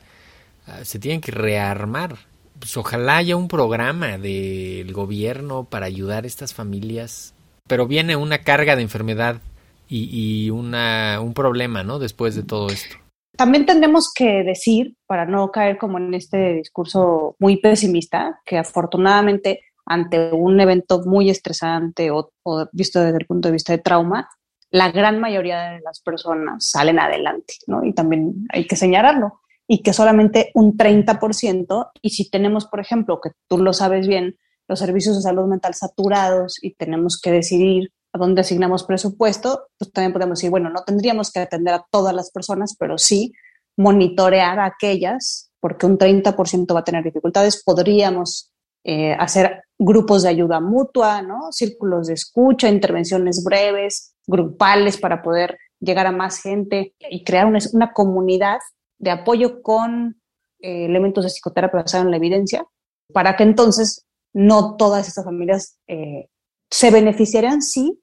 se 0.82 0.98
tienen 0.98 1.20
que 1.20 1.32
rearmar. 1.32 2.16
Pues 2.58 2.76
ojalá 2.76 3.18
haya 3.18 3.36
un 3.36 3.48
programa 3.48 4.18
del 4.18 4.92
gobierno 4.92 5.64
para 5.64 5.86
ayudar 5.86 6.24
a 6.24 6.26
estas 6.26 6.54
familias, 6.54 7.34
pero 7.66 7.86
viene 7.86 8.16
una 8.16 8.38
carga 8.38 8.76
de 8.76 8.82
enfermedad 8.82 9.40
y, 9.88 10.08
y 10.12 10.50
una, 10.50 11.20
un 11.20 11.34
problema, 11.34 11.82
¿no? 11.82 11.98
Después 11.98 12.34
de 12.34 12.42
todo 12.42 12.68
esto. 12.68 12.96
También 13.36 13.66
tendremos 13.66 14.10
que 14.12 14.42
decir, 14.42 14.96
para 15.06 15.24
no 15.24 15.52
caer 15.52 15.78
como 15.78 15.98
en 15.98 16.12
este 16.12 16.54
discurso 16.54 17.36
muy 17.38 17.58
pesimista, 17.58 18.40
que 18.44 18.58
afortunadamente 18.58 19.60
ante 19.86 20.32
un 20.32 20.60
evento 20.60 21.02
muy 21.04 21.30
estresante 21.30 22.10
o, 22.10 22.30
visto 22.72 23.00
desde 23.00 23.18
el 23.18 23.26
punto 23.26 23.48
de 23.48 23.52
vista 23.52 23.72
de 23.72 23.78
trauma, 23.78 24.28
la 24.70 24.90
gran 24.90 25.18
mayoría 25.18 25.70
de 25.70 25.80
las 25.80 26.00
personas 26.00 26.64
salen 26.64 26.98
adelante, 26.98 27.54
¿no? 27.66 27.84
Y 27.84 27.92
también 27.92 28.46
hay 28.50 28.66
que 28.66 28.76
señalarlo. 28.76 29.40
Y 29.66 29.82
que 29.82 29.92
solamente 29.92 30.50
un 30.54 30.76
30%, 30.76 31.90
y 32.00 32.10
si 32.10 32.30
tenemos, 32.30 32.66
por 32.66 32.80
ejemplo, 32.80 33.20
que 33.20 33.30
tú 33.48 33.58
lo 33.58 33.72
sabes 33.72 34.06
bien, 34.06 34.36
los 34.66 34.78
servicios 34.78 35.16
de 35.16 35.22
salud 35.22 35.46
mental 35.46 35.74
saturados 35.74 36.62
y 36.62 36.74
tenemos 36.74 37.20
que 37.20 37.32
decidir 37.32 37.92
a 38.12 38.18
dónde 38.18 38.42
asignamos 38.42 38.84
presupuesto, 38.84 39.68
pues 39.78 39.92
también 39.92 40.12
podemos 40.12 40.38
decir, 40.38 40.50
bueno, 40.50 40.70
no 40.70 40.84
tendríamos 40.84 41.30
que 41.30 41.40
atender 41.40 41.74
a 41.74 41.86
todas 41.90 42.14
las 42.14 42.30
personas, 42.30 42.76
pero 42.78 42.98
sí 42.98 43.32
monitorear 43.76 44.58
a 44.58 44.66
aquellas, 44.66 45.50
porque 45.60 45.86
un 45.86 45.98
30% 45.98 46.74
va 46.74 46.80
a 46.80 46.84
tener 46.84 47.04
dificultades, 47.04 47.62
podríamos 47.62 48.50
eh, 48.84 49.12
hacer 49.18 49.62
grupos 49.78 50.22
de 50.22 50.30
ayuda 50.30 50.60
mutua, 50.60 51.22
¿no? 51.22 51.52
círculos 51.52 52.08
de 52.08 52.14
escucha, 52.14 52.68
intervenciones 52.68 53.44
breves, 53.44 54.14
grupales 54.28 54.98
para 54.98 55.22
poder 55.22 55.58
llegar 55.80 56.06
a 56.06 56.12
más 56.12 56.40
gente 56.40 56.94
y 56.98 57.24
crear 57.24 57.46
una, 57.46 57.58
una 57.72 57.92
comunidad 57.92 58.58
de 58.98 59.10
apoyo 59.10 59.62
con 59.62 60.20
eh, 60.60 60.84
elementos 60.84 61.24
de 61.24 61.30
psicoterapia 61.30 61.80
basados 61.82 62.04
en 62.04 62.10
la 62.10 62.18
evidencia, 62.18 62.66
para 63.12 63.36
que 63.36 63.42
entonces 63.42 64.04
no 64.34 64.76
todas 64.76 65.08
estas 65.08 65.24
familias 65.24 65.78
eh, 65.88 66.28
se 66.70 66.90
beneficiarían 66.90 67.62
si 67.62 68.00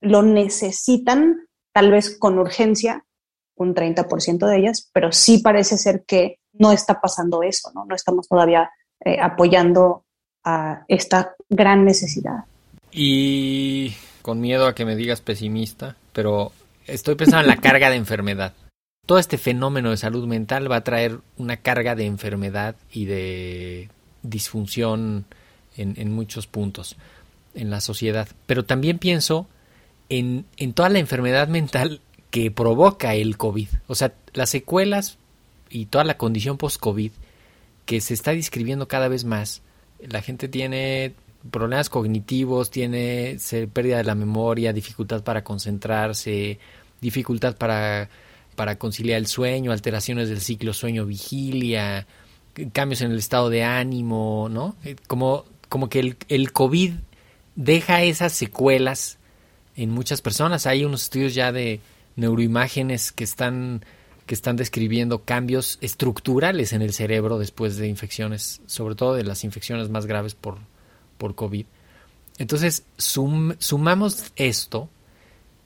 lo 0.00 0.22
necesitan, 0.22 1.46
tal 1.72 1.92
vez 1.92 2.18
con 2.18 2.38
urgencia, 2.38 3.04
un 3.56 3.74
30% 3.74 4.46
de 4.46 4.58
ellas, 4.58 4.90
pero 4.92 5.12
sí 5.12 5.38
parece 5.38 5.78
ser 5.78 6.04
que 6.04 6.38
no 6.52 6.72
está 6.72 7.00
pasando 7.00 7.42
eso, 7.42 7.70
¿no? 7.74 7.84
No 7.84 7.94
estamos 7.94 8.28
todavía 8.28 8.70
apoyando 9.20 10.04
a 10.44 10.84
esta 10.88 11.34
gran 11.48 11.84
necesidad. 11.84 12.44
Y 12.90 13.94
con 14.22 14.40
miedo 14.40 14.66
a 14.66 14.74
que 14.74 14.84
me 14.84 14.96
digas 14.96 15.20
pesimista, 15.20 15.96
pero 16.12 16.52
estoy 16.86 17.14
pensando 17.14 17.42
en 17.42 17.56
la 17.56 17.60
carga 17.60 17.90
de 17.90 17.96
enfermedad. 17.96 18.54
Todo 19.06 19.18
este 19.18 19.38
fenómeno 19.38 19.90
de 19.90 19.96
salud 19.96 20.26
mental 20.26 20.70
va 20.70 20.76
a 20.76 20.84
traer 20.84 21.20
una 21.36 21.56
carga 21.56 21.94
de 21.94 22.06
enfermedad 22.06 22.76
y 22.92 23.06
de 23.06 23.88
disfunción 24.22 25.24
en, 25.76 25.94
en 25.96 26.12
muchos 26.12 26.46
puntos 26.46 26.96
en 27.54 27.70
la 27.70 27.80
sociedad. 27.80 28.28
Pero 28.46 28.64
también 28.64 28.98
pienso 28.98 29.48
en, 30.08 30.44
en 30.56 30.74
toda 30.74 30.90
la 30.90 30.98
enfermedad 30.98 31.48
mental 31.48 32.00
que 32.30 32.50
provoca 32.50 33.14
el 33.14 33.38
COVID. 33.38 33.68
O 33.86 33.94
sea, 33.94 34.12
las 34.34 34.50
secuelas 34.50 35.16
y 35.70 35.86
toda 35.86 36.04
la 36.04 36.18
condición 36.18 36.58
post-COVID 36.58 37.12
que 37.86 38.00
se 38.02 38.12
está 38.12 38.32
describiendo 38.32 38.88
cada 38.88 39.08
vez 39.08 39.24
más 39.24 39.62
la 40.00 40.22
gente 40.22 40.48
tiene 40.48 41.14
problemas 41.50 41.88
cognitivos, 41.88 42.70
tiene 42.70 43.38
pérdida 43.72 43.98
de 43.98 44.04
la 44.04 44.14
memoria, 44.14 44.72
dificultad 44.72 45.22
para 45.22 45.44
concentrarse, 45.44 46.58
dificultad 47.00 47.56
para, 47.56 48.08
para 48.56 48.78
conciliar 48.78 49.18
el 49.18 49.26
sueño, 49.26 49.72
alteraciones 49.72 50.28
del 50.28 50.40
ciclo 50.40 50.74
sueño-vigilia, 50.74 52.06
cambios 52.72 53.00
en 53.02 53.12
el 53.12 53.18
estado 53.18 53.50
de 53.50 53.64
ánimo, 53.64 54.48
¿no? 54.50 54.76
Eh, 54.84 54.96
como, 55.06 55.44
como 55.68 55.88
que 55.88 56.00
el, 56.00 56.16
el 56.28 56.52
COVID 56.52 56.92
deja 57.54 58.02
esas 58.02 58.32
secuelas 58.32 59.18
en 59.76 59.90
muchas 59.90 60.20
personas. 60.20 60.66
Hay 60.66 60.84
unos 60.84 61.04
estudios 61.04 61.34
ya 61.34 61.52
de 61.52 61.80
neuroimágenes 62.16 63.12
que 63.12 63.24
están 63.24 63.84
que 64.26 64.34
están 64.34 64.56
describiendo 64.56 65.24
cambios 65.24 65.78
estructurales 65.80 66.74
en 66.74 66.82
el 66.82 66.92
cerebro 66.92 67.38
después 67.38 67.78
de 67.78 67.88
infecciones, 67.88 68.60
sobre 68.66 68.94
todo 68.94 69.14
de 69.14 69.24
las 69.24 69.42
infecciones 69.42 69.88
más 69.88 70.04
graves 70.04 70.34
por, 70.34 70.58
por 71.18 71.34
COVID. 71.34 71.66
Entonces, 72.38 72.84
sumamos 72.96 74.32
esto 74.36 74.88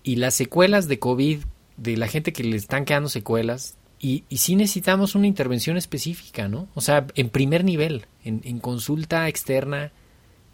y 0.02 0.16
las 0.16 0.34
secuelas 0.34 0.88
de 0.88 0.98
COVID, 0.98 1.40
de 1.76 1.96
la 1.96 2.08
gente 2.08 2.32
que 2.32 2.44
le 2.44 2.56
están 2.56 2.84
quedando 2.84 3.08
secuelas, 3.08 3.76
y, 4.00 4.24
y 4.28 4.38
sí 4.38 4.56
necesitamos 4.56 5.14
una 5.14 5.28
intervención 5.28 5.76
específica, 5.76 6.48
¿no? 6.48 6.66
O 6.74 6.80
sea, 6.80 7.06
en 7.14 7.28
primer 7.28 7.62
nivel, 7.62 8.06
en, 8.24 8.40
en 8.44 8.58
consulta 8.58 9.28
externa, 9.28 9.92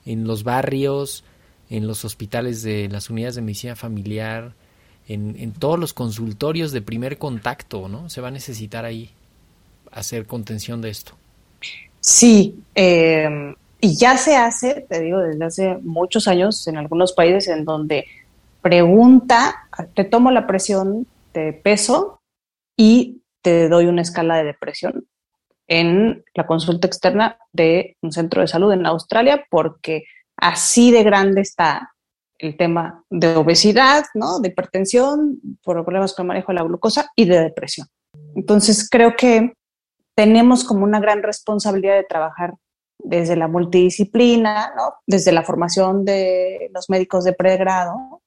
en 0.04 0.24
los 0.24 0.42
barrios, 0.44 1.24
en 1.70 1.86
los 1.86 2.04
hospitales 2.04 2.62
de 2.62 2.88
las 2.88 3.10
unidades 3.10 3.36
de 3.36 3.42
medicina 3.42 3.76
familiar, 3.76 4.54
en, 5.08 5.52
todos 5.52 5.78
los 5.78 5.94
consultorios 5.94 6.72
de 6.72 6.82
primer 6.82 7.16
contacto, 7.18 7.88
¿no? 7.88 8.10
Se 8.10 8.20
va 8.20 8.28
a 8.28 8.30
necesitar 8.30 8.84
ahí 8.84 9.10
hacer 9.90 10.26
contención 10.26 10.82
de 10.82 10.90
esto. 10.90 11.12
Sí, 12.00 12.56
em, 12.74 13.54
y 13.80 13.96
ya 13.96 14.16
se 14.16 14.36
hace, 14.36 14.86
te 14.88 15.00
digo, 15.00 15.20
desde 15.20 15.44
hace 15.44 15.78
muchos 15.82 16.26
años 16.26 16.66
en 16.66 16.76
algunos 16.76 17.12
países 17.12 17.48
en 17.48 17.64
donde 17.64 18.06
pregunta, 18.60 19.68
te 19.94 20.04
tomo 20.04 20.30
la 20.30 20.46
presión 20.46 21.06
de 21.32 21.52
peso 21.52 22.20
y 22.76 23.22
te 23.42 23.68
doy 23.68 23.86
una 23.86 24.02
escala 24.02 24.36
de 24.38 24.44
depresión 24.44 25.06
en 25.68 26.24
la 26.34 26.46
consulta 26.46 26.86
externa 26.86 27.38
de 27.52 27.96
un 28.00 28.10
centro 28.10 28.40
de 28.40 28.48
salud 28.48 28.72
en 28.72 28.86
Australia, 28.86 29.46
porque 29.50 30.04
así 30.36 30.90
de 30.90 31.04
grande 31.04 31.42
está 31.42 31.92
el 32.38 32.56
tema 32.56 33.04
de 33.10 33.36
obesidad, 33.36 34.04
¿no? 34.14 34.40
de 34.40 34.48
hipertensión, 34.48 35.40
por 35.62 35.82
problemas 35.84 36.14
con 36.14 36.24
el 36.24 36.28
manejo 36.28 36.52
de 36.52 36.56
la 36.56 36.64
glucosa 36.64 37.10
y 37.14 37.26
de 37.26 37.40
depresión. 37.40 37.86
Entonces, 38.34 38.88
creo 38.88 39.14
que 39.16 39.52
tenemos 40.14 40.64
como 40.64 40.84
una 40.84 41.00
gran 41.00 41.22
responsabilidad 41.22 41.96
de 41.96 42.04
trabajar 42.04 42.54
desde 42.98 43.36
la 43.36 43.48
multidisciplina, 43.48 44.72
¿no? 44.76 44.94
desde 45.06 45.32
la 45.32 45.44
formación 45.44 46.04
de 46.04 46.70
los 46.74 46.90
médicos 46.90 47.24
de 47.24 47.32
pregrado, 47.32 48.22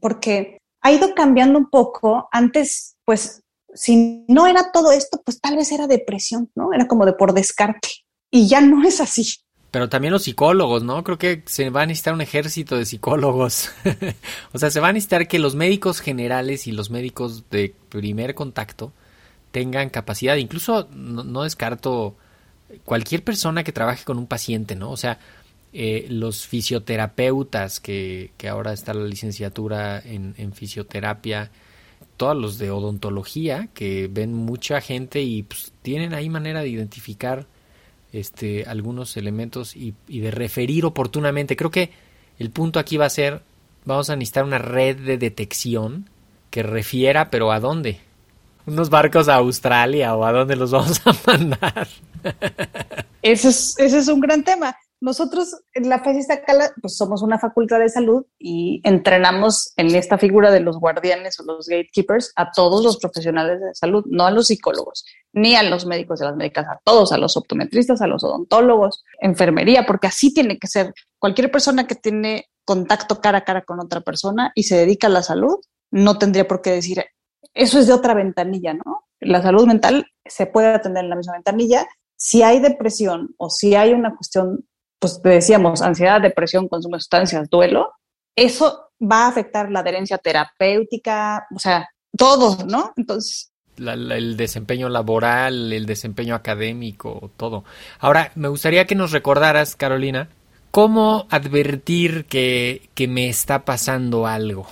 porque 0.00 0.58
ha 0.82 0.92
ido 0.92 1.14
cambiando 1.14 1.58
un 1.58 1.70
poco. 1.70 2.28
Antes, 2.32 2.96
pues, 3.04 3.42
si 3.74 4.24
no 4.28 4.46
era 4.46 4.72
todo 4.72 4.92
esto, 4.92 5.20
pues 5.24 5.40
tal 5.40 5.56
vez 5.56 5.70
era 5.72 5.86
depresión, 5.86 6.50
¿no? 6.54 6.72
Era 6.72 6.88
como 6.88 7.06
de 7.06 7.12
por 7.12 7.32
descarte. 7.32 7.88
Y 8.30 8.48
ya 8.48 8.60
no 8.60 8.86
es 8.86 9.00
así. 9.00 9.36
Pero 9.70 9.88
también 9.88 10.12
los 10.12 10.24
psicólogos, 10.24 10.82
¿no? 10.82 11.04
Creo 11.04 11.18
que 11.18 11.42
se 11.46 11.70
va 11.70 11.82
a 11.82 11.86
necesitar 11.86 12.14
un 12.14 12.20
ejército 12.20 12.76
de 12.76 12.86
psicólogos. 12.86 13.70
o 14.52 14.58
sea, 14.58 14.70
se 14.70 14.80
va 14.80 14.88
a 14.88 14.92
necesitar 14.92 15.28
que 15.28 15.38
los 15.38 15.54
médicos 15.54 16.00
generales 16.00 16.66
y 16.66 16.72
los 16.72 16.90
médicos 16.90 17.48
de 17.50 17.74
primer 17.88 18.34
contacto 18.34 18.92
tengan 19.52 19.90
capacidad. 19.90 20.36
Incluso 20.36 20.88
no, 20.92 21.42
descarto 21.42 22.16
cualquier 22.84 23.24
persona 23.24 23.64
que 23.64 23.72
trabaje 23.72 24.04
con 24.04 24.18
un 24.18 24.26
paciente, 24.26 24.76
¿no? 24.76 24.90
O 24.90 24.96
sea, 24.96 25.18
eh, 25.72 26.06
los 26.08 26.46
fisioterapeutas, 26.46 27.80
que, 27.80 28.32
que, 28.36 28.48
ahora 28.48 28.72
está 28.72 28.92
la 28.94 29.06
licenciatura 29.06 30.00
en, 30.00 30.34
en, 30.36 30.52
fisioterapia, 30.52 31.50
todos 32.16 32.36
los 32.36 32.58
de 32.58 32.70
odontología, 32.70 33.68
que 33.72 34.08
ven 34.10 34.34
mucha 34.34 34.80
gente 34.80 35.22
y 35.22 35.44
pues, 35.44 35.72
tienen 35.82 36.12
ahí 36.12 36.28
manera 36.28 36.60
de 36.60 36.68
identificar 36.68 37.46
este, 38.12 38.64
algunos 38.64 39.16
elementos 39.16 39.76
y, 39.76 39.94
de 40.08 40.30
referir 40.30 40.84
oportunamente. 40.84 41.56
Creo 41.56 41.70
que 41.70 41.90
el 42.38 42.50
punto 42.50 42.78
aquí 42.78 42.96
va 42.96 43.06
a 43.06 43.10
ser, 43.10 43.42
vamos 43.84 44.10
a 44.10 44.16
necesitar 44.16 44.44
una 44.44 44.58
red 44.58 44.96
de 44.96 45.18
detección 45.18 46.08
que 46.50 46.62
refiera, 46.62 47.30
pero 47.30 47.52
¿a 47.52 47.60
dónde? 47.60 48.00
¿Unos 48.66 48.90
barcos 48.90 49.28
a 49.28 49.36
Australia 49.36 50.14
o 50.14 50.24
a 50.24 50.32
dónde 50.32 50.56
los 50.56 50.70
vamos 50.70 51.00
a 51.04 51.12
mandar? 51.26 51.88
ese, 53.22 53.48
es, 53.48 53.78
ese 53.78 53.98
es 53.98 54.08
un 54.08 54.20
gran 54.20 54.44
tema. 54.44 54.76
nosotros 55.00 55.56
en 55.72 55.88
la 55.88 56.00
FES 56.00 56.18
Iztacala, 56.18 56.70
pues 56.80 56.96
somos 56.96 57.22
una 57.22 57.38
facultad 57.38 57.78
de 57.78 57.88
salud 57.88 58.26
y 58.38 58.80
entrenamos 58.84 59.72
en 59.76 59.94
esta 59.94 60.18
figura 60.18 60.50
de 60.50 60.60
los 60.60 60.78
guardianes 60.78 61.40
o 61.40 61.44
los 61.44 61.68
gatekeepers 61.68 62.32
a 62.36 62.52
todos 62.52 62.84
los 62.84 62.98
profesionales 62.98 63.60
de 63.60 63.74
salud, 63.74 64.04
no 64.08 64.26
a 64.26 64.30
los 64.30 64.48
psicólogos, 64.48 65.04
ni 65.32 65.56
a 65.56 65.62
los 65.62 65.86
médicos 65.86 66.20
de 66.20 66.26
las 66.26 66.36
médicas, 66.36 66.66
a 66.66 66.78
todos, 66.84 67.12
a 67.12 67.18
los 67.18 67.36
optometristas, 67.36 68.02
a 68.02 68.06
los 68.06 68.22
odontólogos, 68.24 69.02
enfermería, 69.20 69.86
porque 69.86 70.08
así 70.08 70.34
tiene 70.34 70.58
que 70.58 70.66
ser. 70.66 70.92
Cualquier 71.18 71.50
persona 71.50 71.86
que 71.86 71.94
tiene 71.94 72.46
contacto 72.64 73.20
cara 73.20 73.38
a 73.38 73.44
cara 73.44 73.62
con 73.62 73.80
otra 73.80 74.02
persona 74.02 74.52
y 74.54 74.64
se 74.64 74.76
dedica 74.76 75.06
a 75.06 75.10
la 75.10 75.22
salud, 75.22 75.56
no 75.90 76.18
tendría 76.18 76.46
por 76.46 76.62
qué 76.62 76.70
decir, 76.70 77.04
eso 77.54 77.78
es 77.78 77.86
de 77.86 77.92
otra 77.92 78.14
ventanilla, 78.14 78.74
¿no? 78.74 79.04
La 79.20 79.42
salud 79.42 79.66
mental 79.66 80.06
se 80.24 80.46
puede 80.46 80.68
atender 80.68 81.04
en 81.04 81.10
la 81.10 81.16
misma 81.16 81.34
ventanilla. 81.34 81.86
Si 82.16 82.42
hay 82.42 82.60
depresión 82.60 83.34
o 83.38 83.50
si 83.50 83.74
hay 83.74 83.92
una 83.92 84.14
cuestión 84.14 84.64
pues 85.00 85.20
decíamos, 85.22 85.80
ansiedad, 85.80 86.20
depresión, 86.20 86.68
consumo 86.68 86.96
de 86.96 87.00
sustancias, 87.00 87.48
duelo, 87.48 87.94
eso 88.36 88.90
va 89.02 89.24
a 89.24 89.28
afectar 89.28 89.70
la 89.70 89.80
adherencia 89.80 90.18
terapéutica, 90.18 91.46
o 91.54 91.58
sea, 91.58 91.88
todo, 92.16 92.64
¿no? 92.66 92.92
Entonces... 92.96 93.50
el 93.78 94.36
desempeño 94.36 94.90
laboral, 94.90 95.72
el 95.72 95.86
desempeño 95.86 96.34
académico, 96.34 97.30
todo. 97.38 97.64
Ahora, 97.98 98.30
me 98.34 98.48
gustaría 98.48 98.84
que 98.84 98.94
nos 98.94 99.10
recordaras, 99.10 99.74
Carolina, 99.74 100.28
cómo 100.70 101.26
advertir 101.30 102.26
que, 102.26 102.90
que 102.94 103.08
me 103.08 103.30
está 103.30 103.64
pasando 103.64 104.26
algo, 104.26 104.66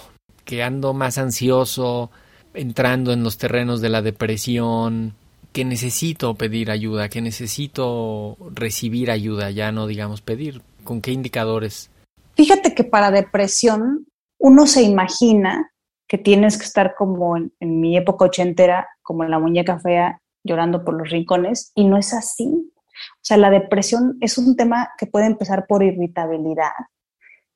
que 0.44 0.62
ando 0.62 0.92
más 0.92 1.16
ansioso, 1.16 2.10
entrando 2.55 3.12
en 3.12 3.23
los 3.23 3.38
terrenos 3.38 3.81
de 3.81 3.88
la 3.88 4.02
depresión, 4.02 5.14
que 5.52 5.64
necesito 5.64 6.35
pedir 6.35 6.71
ayuda, 6.71 7.09
que 7.09 7.21
necesito 7.21 8.37
recibir 8.55 9.11
ayuda, 9.11 9.50
ya 9.50 9.73
no 9.73 9.87
digamos 9.87 10.21
pedir. 10.21 10.62
¿Con 10.85 11.00
qué 11.00 11.12
indicadores? 11.12 11.90
Fíjate 12.35 12.75
que 12.75 12.85
para 12.85 13.11
depresión 13.11 14.07
uno 14.38 14.67
se 14.67 14.83
imagina 14.83 15.73
que 16.07 16.19
tienes 16.19 16.57
que 16.57 16.64
estar 16.64 16.95
como 16.95 17.37
en, 17.37 17.52
mi 17.61 17.97
época 17.97 18.26
ochentera, 18.26 18.88
como 19.02 19.25
en 19.25 19.31
la 19.31 19.38
muñeca 19.38 19.78
fea, 19.78 20.21
llorando 20.45 20.85
por 20.85 20.95
los 20.95 21.11
rincones, 21.11 21.73
y 21.75 21.85
no 21.85 21.99
es 21.99 22.14
así. 22.14 22.47
O 22.47 23.21
sea, 23.21 23.37
la 23.37 23.50
depresión 23.50 24.17
es 24.21 24.38
un 24.38 24.57
tema 24.57 24.90
que 24.97 25.07
puede 25.07 25.26
empezar 25.26 25.67
por 25.67 25.83
irritabilidad, 25.83 26.73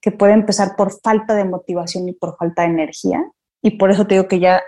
que 0.01 0.13
puede 0.13 0.35
empezar 0.35 0.77
por 0.77 0.93
falta 1.01 1.35
de 1.35 1.45
motivación 1.45 2.09
y 2.09 2.13
por 2.13 2.37
falta 2.37 2.63
de 2.63 2.69
energía, 2.69 3.25
y 3.63 3.79
por 3.79 3.91
eso 3.91 4.07
te 4.07 4.17
digo 4.17 4.29
que 4.29 4.41
ya 4.41 4.61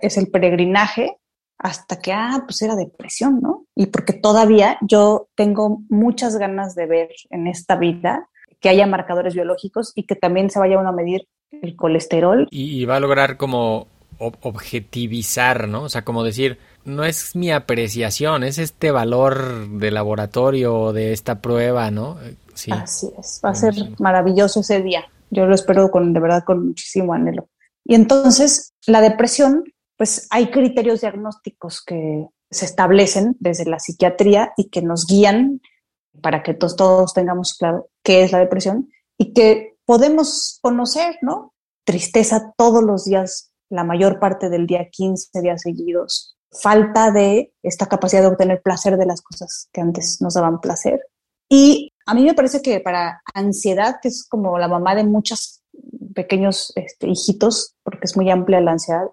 es 0.00 0.16
el 0.16 0.28
peregrinaje 0.28 1.16
hasta 1.58 2.00
que, 2.00 2.12
ah, 2.12 2.42
pues 2.44 2.60
era 2.62 2.74
depresión, 2.74 3.40
¿no? 3.40 3.66
Y 3.76 3.86
porque 3.86 4.12
todavía 4.12 4.78
yo 4.80 5.28
tengo 5.36 5.82
muchas 5.88 6.36
ganas 6.36 6.74
de 6.74 6.86
ver 6.86 7.10
en 7.30 7.46
esta 7.46 7.76
vida 7.76 8.28
que 8.60 8.68
haya 8.68 8.86
marcadores 8.86 9.34
biológicos 9.34 9.92
y 9.94 10.04
que 10.04 10.16
también 10.16 10.50
se 10.50 10.58
vaya 10.58 10.78
uno 10.78 10.88
a 10.88 10.92
medir 10.92 11.28
el 11.50 11.76
colesterol. 11.76 12.48
Y, 12.50 12.84
va 12.84 12.96
a 12.96 13.00
lograr 13.00 13.36
como 13.36 13.86
objetivizar, 14.18 15.68
¿no? 15.68 15.82
O 15.82 15.88
sea, 15.88 16.02
como 16.02 16.22
decir, 16.22 16.58
no 16.84 17.04
es 17.04 17.34
mi 17.34 17.50
apreciación, 17.50 18.44
es 18.44 18.58
este 18.58 18.90
valor 18.90 19.68
de 19.68 19.90
laboratorio, 19.90 20.92
de 20.92 21.12
esta 21.12 21.40
prueba, 21.40 21.90
¿no? 21.90 22.18
Sí. 22.54 22.70
Así 22.72 23.08
es, 23.18 23.40
va 23.44 23.50
a 23.50 23.54
ser 23.54 23.74
maravilloso 23.98 24.60
ese 24.60 24.82
día. 24.82 25.04
Yo 25.30 25.46
lo 25.46 25.54
espero 25.54 25.90
con, 25.90 26.12
de 26.12 26.20
verdad, 26.20 26.44
con 26.44 26.68
muchísimo 26.68 27.14
anhelo. 27.14 27.48
Y 27.84 27.94
entonces, 27.94 28.74
la 28.86 29.00
depresión 29.00 29.64
pues 30.02 30.26
hay 30.30 30.50
criterios 30.50 31.02
diagnósticos 31.02 31.80
que 31.80 32.26
se 32.50 32.64
establecen 32.64 33.36
desde 33.38 33.66
la 33.66 33.78
psiquiatría 33.78 34.52
y 34.56 34.68
que 34.68 34.82
nos 34.82 35.06
guían 35.06 35.60
para 36.20 36.42
que 36.42 36.54
todos, 36.54 37.14
tengamos 37.14 37.54
claro 37.56 37.88
qué 38.02 38.24
es 38.24 38.32
la 38.32 38.40
depresión 38.40 38.90
y 39.16 39.32
que 39.32 39.76
podemos 39.84 40.58
conocer, 40.60 41.18
¿no? 41.22 41.54
Tristeza 41.84 42.52
todos 42.56 42.82
los 42.82 43.04
días, 43.04 43.52
la 43.70 43.84
mayor 43.84 44.18
parte 44.18 44.50
del 44.50 44.66
día, 44.66 44.90
15 44.90 45.40
días 45.40 45.62
seguidos, 45.62 46.36
falta 46.50 47.12
de 47.12 47.54
esta 47.62 47.86
capacidad 47.86 48.22
de 48.22 48.26
obtener 48.26 48.60
placer 48.60 48.96
de 48.96 49.06
las 49.06 49.22
cosas 49.22 49.68
que 49.72 49.82
antes 49.82 50.20
nos 50.20 50.34
daban 50.34 50.60
placer. 50.60 50.98
Y 51.48 51.92
a 52.06 52.14
mí 52.14 52.24
me 52.24 52.34
parece 52.34 52.60
que 52.60 52.80
para 52.80 53.22
ansiedad, 53.34 54.00
que 54.02 54.08
es 54.08 54.26
como 54.28 54.58
la 54.58 54.66
mamá 54.66 54.96
de 54.96 55.04
muchos 55.04 55.62
pequeños 56.12 56.72
este, 56.74 57.06
hijitos, 57.06 57.76
porque 57.84 58.06
es 58.06 58.16
muy 58.16 58.28
amplia 58.32 58.60
la 58.60 58.72
ansiedad, 58.72 59.06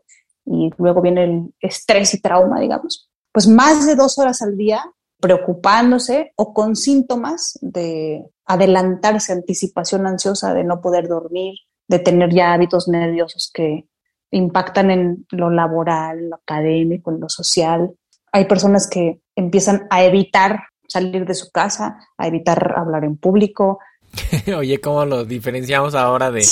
y 0.50 0.72
luego 0.78 1.02
viene 1.02 1.24
el 1.24 1.54
estrés 1.62 2.14
y 2.16 2.22
trauma, 2.22 2.60
digamos, 2.60 3.10
pues 3.32 3.48
más 3.48 3.86
de 3.86 3.96
dos 3.96 4.18
horas 4.18 4.42
al 4.42 4.58
día 4.58 4.84
preocupándose 5.20 6.32
o 6.36 6.54
con 6.54 6.76
síntomas 6.76 7.60
de 7.62 8.26
adelantarse, 8.46 9.34
anticipación 9.34 10.08
ansiosa, 10.08 10.54
de 10.54 10.64
no 10.64 10.82
poder 10.82 11.08
dormir, 11.08 11.56
de 11.88 12.00
tener 12.00 12.34
ya 12.34 12.54
hábitos 12.54 12.88
nerviosos 12.88 13.52
que 13.54 13.86
impactan 14.32 14.92
en 14.92 15.28
lo 15.32 15.50
laboral, 15.52 16.30
lo 16.30 16.36
académico, 16.38 17.12
en 17.12 17.20
lo 17.20 17.30
social. 17.30 17.92
Hay 18.32 18.46
personas 18.46 18.88
que 18.88 19.22
empiezan 19.36 19.88
a 19.90 20.04
evitar 20.04 20.62
salir 20.88 21.26
de 21.26 21.36
su 21.36 21.52
casa, 21.52 22.00
a 22.18 22.28
evitar 22.28 22.74
hablar 22.76 23.04
en 23.04 23.18
público, 23.18 23.80
Oye, 24.58 24.80
¿cómo 24.82 25.06
lo 25.06 25.26
diferenciamos 25.26 25.96
ahora 25.96 26.32
de, 26.32 26.46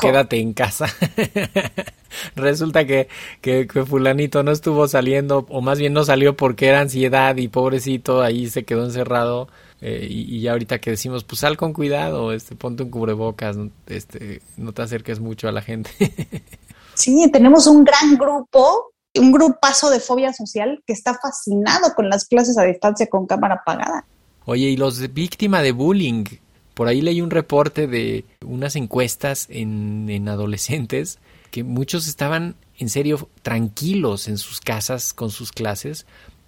quédate 0.00 0.38
en 0.38 0.52
casa? 0.52 0.86
Resulta 2.36 2.86
que, 2.86 3.08
que, 3.40 3.66
fulanito 3.84 4.42
no 4.42 4.50
estuvo 4.50 4.88
saliendo, 4.88 5.46
o 5.48 5.60
más 5.60 5.78
bien 5.78 5.92
no 5.92 6.04
salió 6.04 6.36
porque 6.36 6.66
era 6.66 6.80
ansiedad 6.80 7.36
y 7.36 7.48
pobrecito 7.48 8.22
ahí 8.22 8.48
se 8.48 8.64
quedó 8.64 8.84
encerrado. 8.84 9.48
Eh, 9.80 10.06
y, 10.10 10.40
ya 10.40 10.52
ahorita 10.52 10.80
que 10.80 10.90
decimos, 10.90 11.24
pues 11.24 11.40
sal 11.40 11.56
con 11.56 11.72
cuidado, 11.72 12.32
este, 12.32 12.56
ponte 12.56 12.82
un 12.82 12.90
cubrebocas, 12.90 13.56
este, 13.86 14.42
no 14.56 14.72
te 14.72 14.82
acerques 14.82 15.20
mucho 15.20 15.48
a 15.48 15.52
la 15.52 15.62
gente. 15.62 15.90
sí, 16.94 17.30
tenemos 17.32 17.66
un 17.66 17.84
gran 17.84 18.16
grupo, 18.16 18.92
un 19.14 19.30
grupazo 19.30 19.90
de 19.90 20.00
fobia 20.00 20.32
social 20.32 20.82
que 20.86 20.92
está 20.92 21.14
fascinado 21.14 21.94
con 21.94 22.08
las 22.08 22.26
clases 22.26 22.58
a 22.58 22.64
distancia 22.64 23.06
con 23.06 23.26
cámara 23.26 23.60
apagada. 23.62 24.04
Oye, 24.46 24.70
y 24.70 24.76
los 24.76 25.12
víctimas 25.12 25.62
de 25.62 25.72
bullying, 25.72 26.24
por 26.72 26.88
ahí 26.88 27.02
leí 27.02 27.20
un 27.20 27.30
reporte 27.30 27.86
de 27.86 28.24
unas 28.46 28.76
encuestas 28.76 29.46
en, 29.50 30.26
adolescentes 30.28 31.18
que 31.50 31.64
muchos 31.64 32.08
estaban 32.08 32.56
en 32.78 32.88
serio 32.88 33.28
tranquilos 33.42 34.28
en 34.28 34.38
sus 34.38 34.60
casas 34.60 35.12
con 35.12 35.30
sus 35.30 35.52
clases 35.52 36.06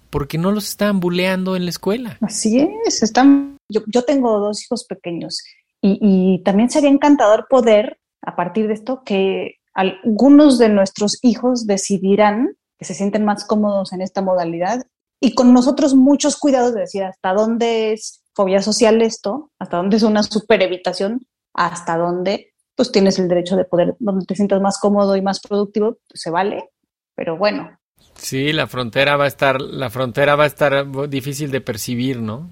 porque 0.09 0.37
no 0.37 0.51
los 0.51 0.67
estaban 0.67 0.99
buleando 0.99 1.55
en 1.55 1.63
la 1.63 1.69
escuela. 1.69 2.17
Así 2.21 2.59
es, 2.85 3.01
están. 3.01 3.57
Yo, 3.69 4.03
tengo 4.03 4.39
dos 4.39 4.61
hijos 4.63 4.85
pequeños 4.85 5.41
y, 5.81 5.97
y, 6.01 6.43
también 6.43 6.69
sería 6.69 6.89
encantador 6.89 7.47
poder, 7.49 7.99
a 8.21 8.35
partir 8.35 8.67
de 8.67 8.73
esto, 8.73 9.03
que 9.05 9.55
algunos 9.73 10.59
de 10.59 10.67
nuestros 10.67 11.17
hijos 11.23 11.65
decidirán 11.65 12.57
que 12.77 12.85
se 12.85 12.93
sienten 12.93 13.23
más 13.23 13.45
cómodos 13.45 13.93
en 13.93 14.01
esta 14.01 14.21
modalidad 14.21 14.85
y 15.21 15.33
con 15.33 15.53
nosotros 15.53 15.95
muchos 15.95 16.35
cuidados 16.37 16.73
de 16.73 16.81
decir 16.81 17.03
hasta 17.03 17.33
dónde 17.33 17.93
es 17.93 18.23
fobia 18.33 18.61
social 18.61 19.01
esto, 19.01 19.51
hasta 19.59 19.77
dónde 19.77 19.97
es 19.97 20.03
una 20.03 20.23
super 20.23 20.61
evitación, 20.61 21.27
hasta 21.53 21.97
dónde 21.97 22.50
pues 22.81 22.91
tienes 22.91 23.19
el 23.19 23.27
derecho 23.27 23.55
de 23.55 23.63
poder, 23.63 23.95
donde 23.99 24.25
te 24.25 24.33
sientas 24.33 24.59
más 24.59 24.79
cómodo 24.79 25.15
y 25.15 25.21
más 25.21 25.39
productivo, 25.39 25.99
pues, 26.07 26.19
se 26.19 26.31
vale, 26.31 26.71
pero 27.13 27.37
bueno. 27.37 27.77
Sí, 28.15 28.51
la 28.53 28.65
frontera 28.65 29.17
va 29.17 29.25
a 29.25 29.27
estar, 29.27 29.61
la 29.61 29.91
frontera 29.91 30.35
va 30.35 30.45
a 30.45 30.47
estar 30.47 30.87
difícil 31.07 31.51
de 31.51 31.61
percibir, 31.61 32.19
¿no? 32.19 32.49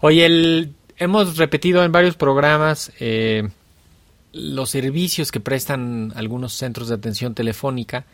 Oye, 0.00 0.26
el, 0.26 0.74
hemos 0.96 1.38
repetido 1.38 1.82
en 1.82 1.90
varios 1.90 2.14
programas 2.14 2.92
eh, 3.00 3.48
los 4.32 4.70
servicios 4.70 5.32
que 5.32 5.40
prestan 5.40 6.12
algunos 6.14 6.52
centros 6.52 6.88
de 6.88 6.94
atención 6.94 7.34
telefónica 7.34 8.04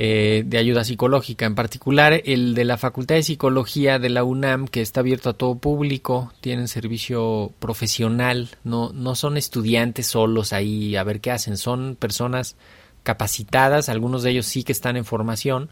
eh, 0.00 0.44
de 0.46 0.58
ayuda 0.58 0.84
psicológica, 0.84 1.44
en 1.44 1.56
particular 1.56 2.22
el 2.24 2.54
de 2.54 2.64
la 2.64 2.76
Facultad 2.76 3.16
de 3.16 3.24
Psicología 3.24 3.98
de 3.98 4.10
la 4.10 4.22
UNAM, 4.22 4.68
que 4.68 4.80
está 4.80 5.00
abierto 5.00 5.28
a 5.28 5.32
todo 5.32 5.56
público, 5.56 6.32
tienen 6.40 6.68
servicio 6.68 7.50
profesional, 7.58 8.48
no, 8.62 8.92
no 8.92 9.16
son 9.16 9.36
estudiantes 9.36 10.06
solos 10.06 10.52
ahí 10.52 10.94
a 10.94 11.02
ver 11.02 11.20
qué 11.20 11.32
hacen, 11.32 11.56
son 11.56 11.96
personas 11.96 12.54
capacitadas, 13.02 13.88
algunos 13.88 14.22
de 14.22 14.30
ellos 14.30 14.46
sí 14.46 14.62
que 14.62 14.70
están 14.70 14.96
en 14.96 15.04
formación, 15.04 15.68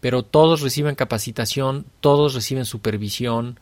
pero 0.00 0.22
todos 0.22 0.62
reciben 0.62 0.94
capacitación, 0.94 1.84
todos 2.00 2.32
reciben 2.32 2.64
supervisión 2.64 3.60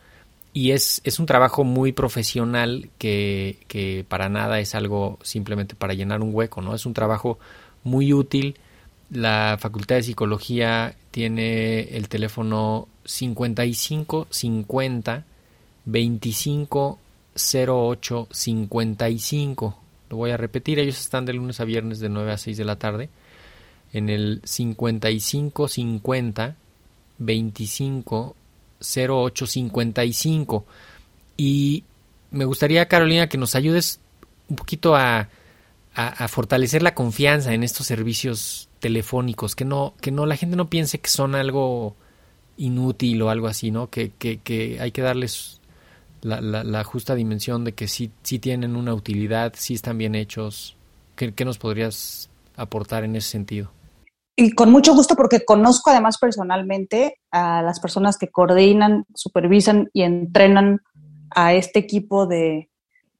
y 0.53 0.71
es, 0.71 1.01
es 1.03 1.19
un 1.19 1.25
trabajo 1.25 1.65
muy 1.65 1.91
profesional 1.91 2.91
que, 2.97 3.59
que 3.67 4.05
para 4.07 4.29
nada 4.29 4.61
es 4.61 4.73
algo 4.73 5.19
simplemente 5.21 5.75
para 5.75 5.95
llenar 5.95 6.21
un 6.21 6.33
hueco, 6.33 6.61
¿no? 6.61 6.73
Es 6.73 6.85
un 6.85 6.93
trabajo 6.93 7.39
muy 7.83 8.13
útil 8.13 8.57
la 9.09 9.57
Facultad 9.59 9.95
de 9.95 10.03
Psicología 10.03 10.95
tiene 11.11 11.95
el 11.95 12.09
teléfono 12.09 12.87
55 13.05 14.27
50 14.29 15.23
25 15.85 16.99
08 17.35 18.27
55. 18.31 19.79
Lo 20.09 20.17
voy 20.17 20.31
a 20.31 20.37
repetir, 20.37 20.79
ellos 20.79 20.99
están 20.99 21.25
de 21.25 21.33
lunes 21.33 21.59
a 21.59 21.65
viernes 21.65 21.99
de 21.99 22.09
9 22.09 22.31
a 22.31 22.37
6 22.37 22.57
de 22.57 22.65
la 22.65 22.77
tarde 22.77 23.09
en 23.93 24.09
el 24.09 24.41
55 24.43 25.67
50 25.67 26.55
25 27.19 28.35
08 28.79 29.47
55 29.47 30.65
y 31.37 31.83
me 32.31 32.45
gustaría, 32.45 32.87
Carolina, 32.87 33.29
que 33.29 33.37
nos 33.37 33.55
ayudes 33.55 33.99
un 34.49 34.55
poquito 34.55 34.95
a, 34.95 35.29
a, 35.93 36.27
fortalecer 36.27 36.83
la 36.83 36.93
confianza 36.93 37.53
en 37.53 37.63
estos 37.63 37.87
servicios 37.87 38.66
telefónicos, 38.79 39.55
que 39.55 39.65
no, 39.65 39.93
que 40.01 40.11
no 40.11 40.25
la 40.25 40.35
gente 40.35 40.55
no 40.55 40.69
piense 40.69 40.99
que 40.99 41.09
son 41.09 41.35
algo 41.35 41.95
inútil 42.57 43.21
o 43.21 43.29
algo 43.29 43.47
así, 43.47 43.71
¿no? 43.71 43.89
Que, 43.89 44.11
que, 44.11 44.77
hay 44.79 44.91
que 44.91 45.01
darles 45.01 45.61
la, 46.21 46.41
la, 46.41 46.83
justa 46.83 47.15
dimensión 47.15 47.63
de 47.63 47.73
que 47.73 47.87
sí, 47.87 48.11
sí 48.23 48.39
tienen 48.39 48.75
una 48.75 48.93
utilidad, 48.93 49.53
sí 49.55 49.73
están 49.75 49.97
bien 49.97 50.15
hechos. 50.15 50.75
¿Qué, 51.15 51.33
¿Qué, 51.33 51.45
nos 51.45 51.57
podrías 51.57 52.29
aportar 52.55 53.03
en 53.03 53.15
ese 53.15 53.29
sentido? 53.29 53.71
Y 54.35 54.51
con 54.51 54.71
mucho 54.71 54.93
gusto 54.93 55.15
porque 55.15 55.45
conozco 55.45 55.89
además 55.89 56.17
personalmente 56.19 57.19
a 57.31 57.61
las 57.63 57.79
personas 57.79 58.17
que 58.17 58.29
coordinan, 58.29 59.05
supervisan 59.15 59.89
y 59.93 60.03
entrenan 60.03 60.81
a 61.31 61.53
este 61.53 61.79
equipo 61.79 62.27
de 62.27 62.69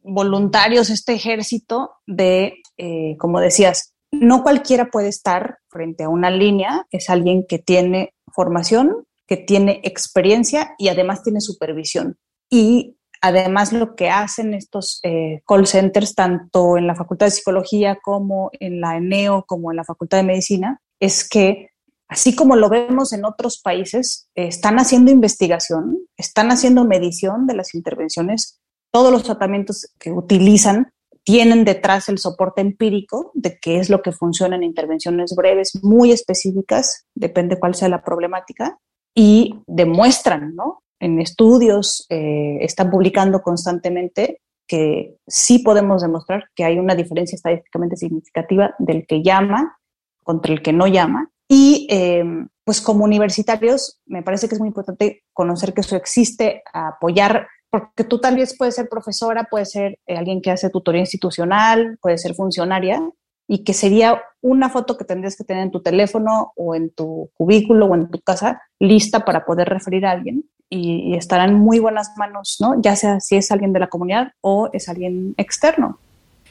voluntarios, 0.04 0.90
este 0.90 1.14
ejército 1.14 1.92
de, 2.06 2.62
eh, 2.78 3.16
como 3.18 3.40
decías, 3.40 3.94
no 4.12 4.44
cualquiera 4.44 4.90
puede 4.90 5.10
estar 5.10 5.60
frente 5.70 6.04
a 6.04 6.10
una 6.10 6.30
línea, 6.30 6.86
es 6.92 7.10
alguien 7.10 7.46
que 7.48 7.60
tiene 7.60 8.14
formación, 8.34 9.06
que 9.28 9.38
tiene 9.38 9.82
experiencia 9.84 10.76
y 10.78 10.88
además 10.88 11.24
tiene 11.24 11.42
supervisión. 11.42 12.18
Y 12.50 12.98
además 13.22 13.74
lo 13.74 13.96
que 13.96 14.10
hacen 14.10 14.54
estos 14.54 15.00
eh, 15.04 15.42
call 15.46 15.68
centers, 15.68 16.16
tanto 16.16 16.78
en 16.78 16.88
la 16.88 16.96
Facultad 16.96 17.28
de 17.28 17.32
Psicología 17.32 17.98
como 18.02 18.52
en 18.60 18.80
la 18.80 18.98
ENEO, 18.98 19.44
como 19.46 19.72
en 19.72 19.78
la 19.78 19.84
Facultad 19.84 20.20
de 20.20 20.24
Medicina, 20.24 20.82
es 21.00 21.28
que 21.28 21.72
así 22.08 22.36
como 22.36 22.56
lo 22.56 22.70
vemos 22.70 23.14
en 23.14 23.26
otros 23.26 23.60
países, 23.60 24.30
están 24.36 24.80
haciendo 24.80 25.12
investigación, 25.12 25.98
están 26.16 26.52
haciendo 26.52 26.86
medición 26.86 27.48
de 27.48 27.56
las 27.56 27.76
intervenciones, 27.76 28.60
todos 28.92 29.12
los 29.12 29.24
tratamientos 29.24 29.92
que 30.00 30.12
utilizan 30.12 30.92
tienen 31.28 31.66
detrás 31.66 32.08
el 32.08 32.20
soporte 32.20 32.62
empírico 32.62 33.32
de 33.34 33.60
qué 33.60 33.80
es 33.80 33.90
lo 33.90 34.02
que 34.02 34.14
funciona 34.14 34.56
en 34.56 34.64
intervenciones 34.64 35.36
breves, 35.36 35.78
muy 35.84 36.14
específicas, 36.14 37.06
depende 37.16 37.60
cuál 37.60 37.76
sea 37.76 37.90
la 37.90 38.02
problemática, 38.02 38.80
y 39.14 39.54
demuestran, 39.68 40.56
¿no? 40.56 40.84
En 41.02 41.20
estudios, 41.20 42.06
eh, 42.10 42.60
están 42.62 42.90
publicando 42.90 43.42
constantemente 43.42 44.40
que 44.66 45.18
sí 45.28 45.60
podemos 45.60 46.02
demostrar 46.02 46.46
que 46.56 46.64
hay 46.64 46.80
una 46.80 46.96
diferencia 46.96 47.36
estadísticamente 47.36 47.98
significativa 47.98 48.74
del 48.80 49.06
que 49.06 49.22
llama 49.22 49.78
contra 50.24 50.54
el 50.54 50.62
que 50.62 50.72
no 50.72 50.88
llama. 50.88 51.30
Y 51.50 51.88
eh, 51.90 52.24
pues 52.64 52.80
como 52.80 53.04
universitarios, 53.04 54.00
me 54.06 54.24
parece 54.24 54.48
que 54.48 54.56
es 54.56 54.62
muy 54.62 54.70
importante 54.70 55.24
conocer 55.34 55.74
que 55.74 55.82
eso 55.82 55.98
existe, 55.98 56.64
apoyar, 56.72 57.50
porque 57.70 58.04
tú 58.04 58.20
tal 58.20 58.36
vez 58.36 58.56
puedes 58.58 58.76
ser 58.76 58.88
profesora, 58.90 59.48
puedes 59.50 59.72
ser 59.72 60.00
eh, 60.08 60.18
alguien 60.18 60.42
que 60.42 60.52
hace 60.52 60.70
tutoría 60.70 61.02
institucional, 61.02 61.98
puede 62.02 62.18
ser 62.18 62.34
funcionaria, 62.34 63.02
y 63.48 63.64
que 63.64 63.74
sería 63.74 64.22
una 64.42 64.70
foto 64.70 64.98
que 64.98 65.06
tendrías 65.06 65.36
que 65.36 65.44
tener 65.44 65.64
en 65.64 65.72
tu 65.72 65.82
teléfono 65.82 66.52
o 66.56 66.76
en 66.76 66.90
tu 66.90 67.30
cubículo 67.34 67.86
o 67.86 67.96
en 67.96 68.10
tu 68.10 68.20
casa 68.20 68.62
lista 68.80 69.24
para 69.24 69.46
poder 69.46 69.70
referir 69.70 70.06
a 70.06 70.12
alguien 70.12 70.44
y, 70.70 71.12
y 71.12 71.16
estará 71.16 71.46
en 71.46 71.54
muy 71.54 71.80
buenas 71.80 72.12
manos, 72.18 72.58
¿no? 72.60 72.82
Ya 72.82 72.96
sea 72.96 73.22
si 73.22 73.38
es 73.38 73.52
alguien 73.52 73.72
de 73.72 73.80
la 73.80 73.88
comunidad 73.88 74.34
o 74.42 74.70
es 74.74 74.90
alguien 74.90 75.34
externo. 75.38 76.00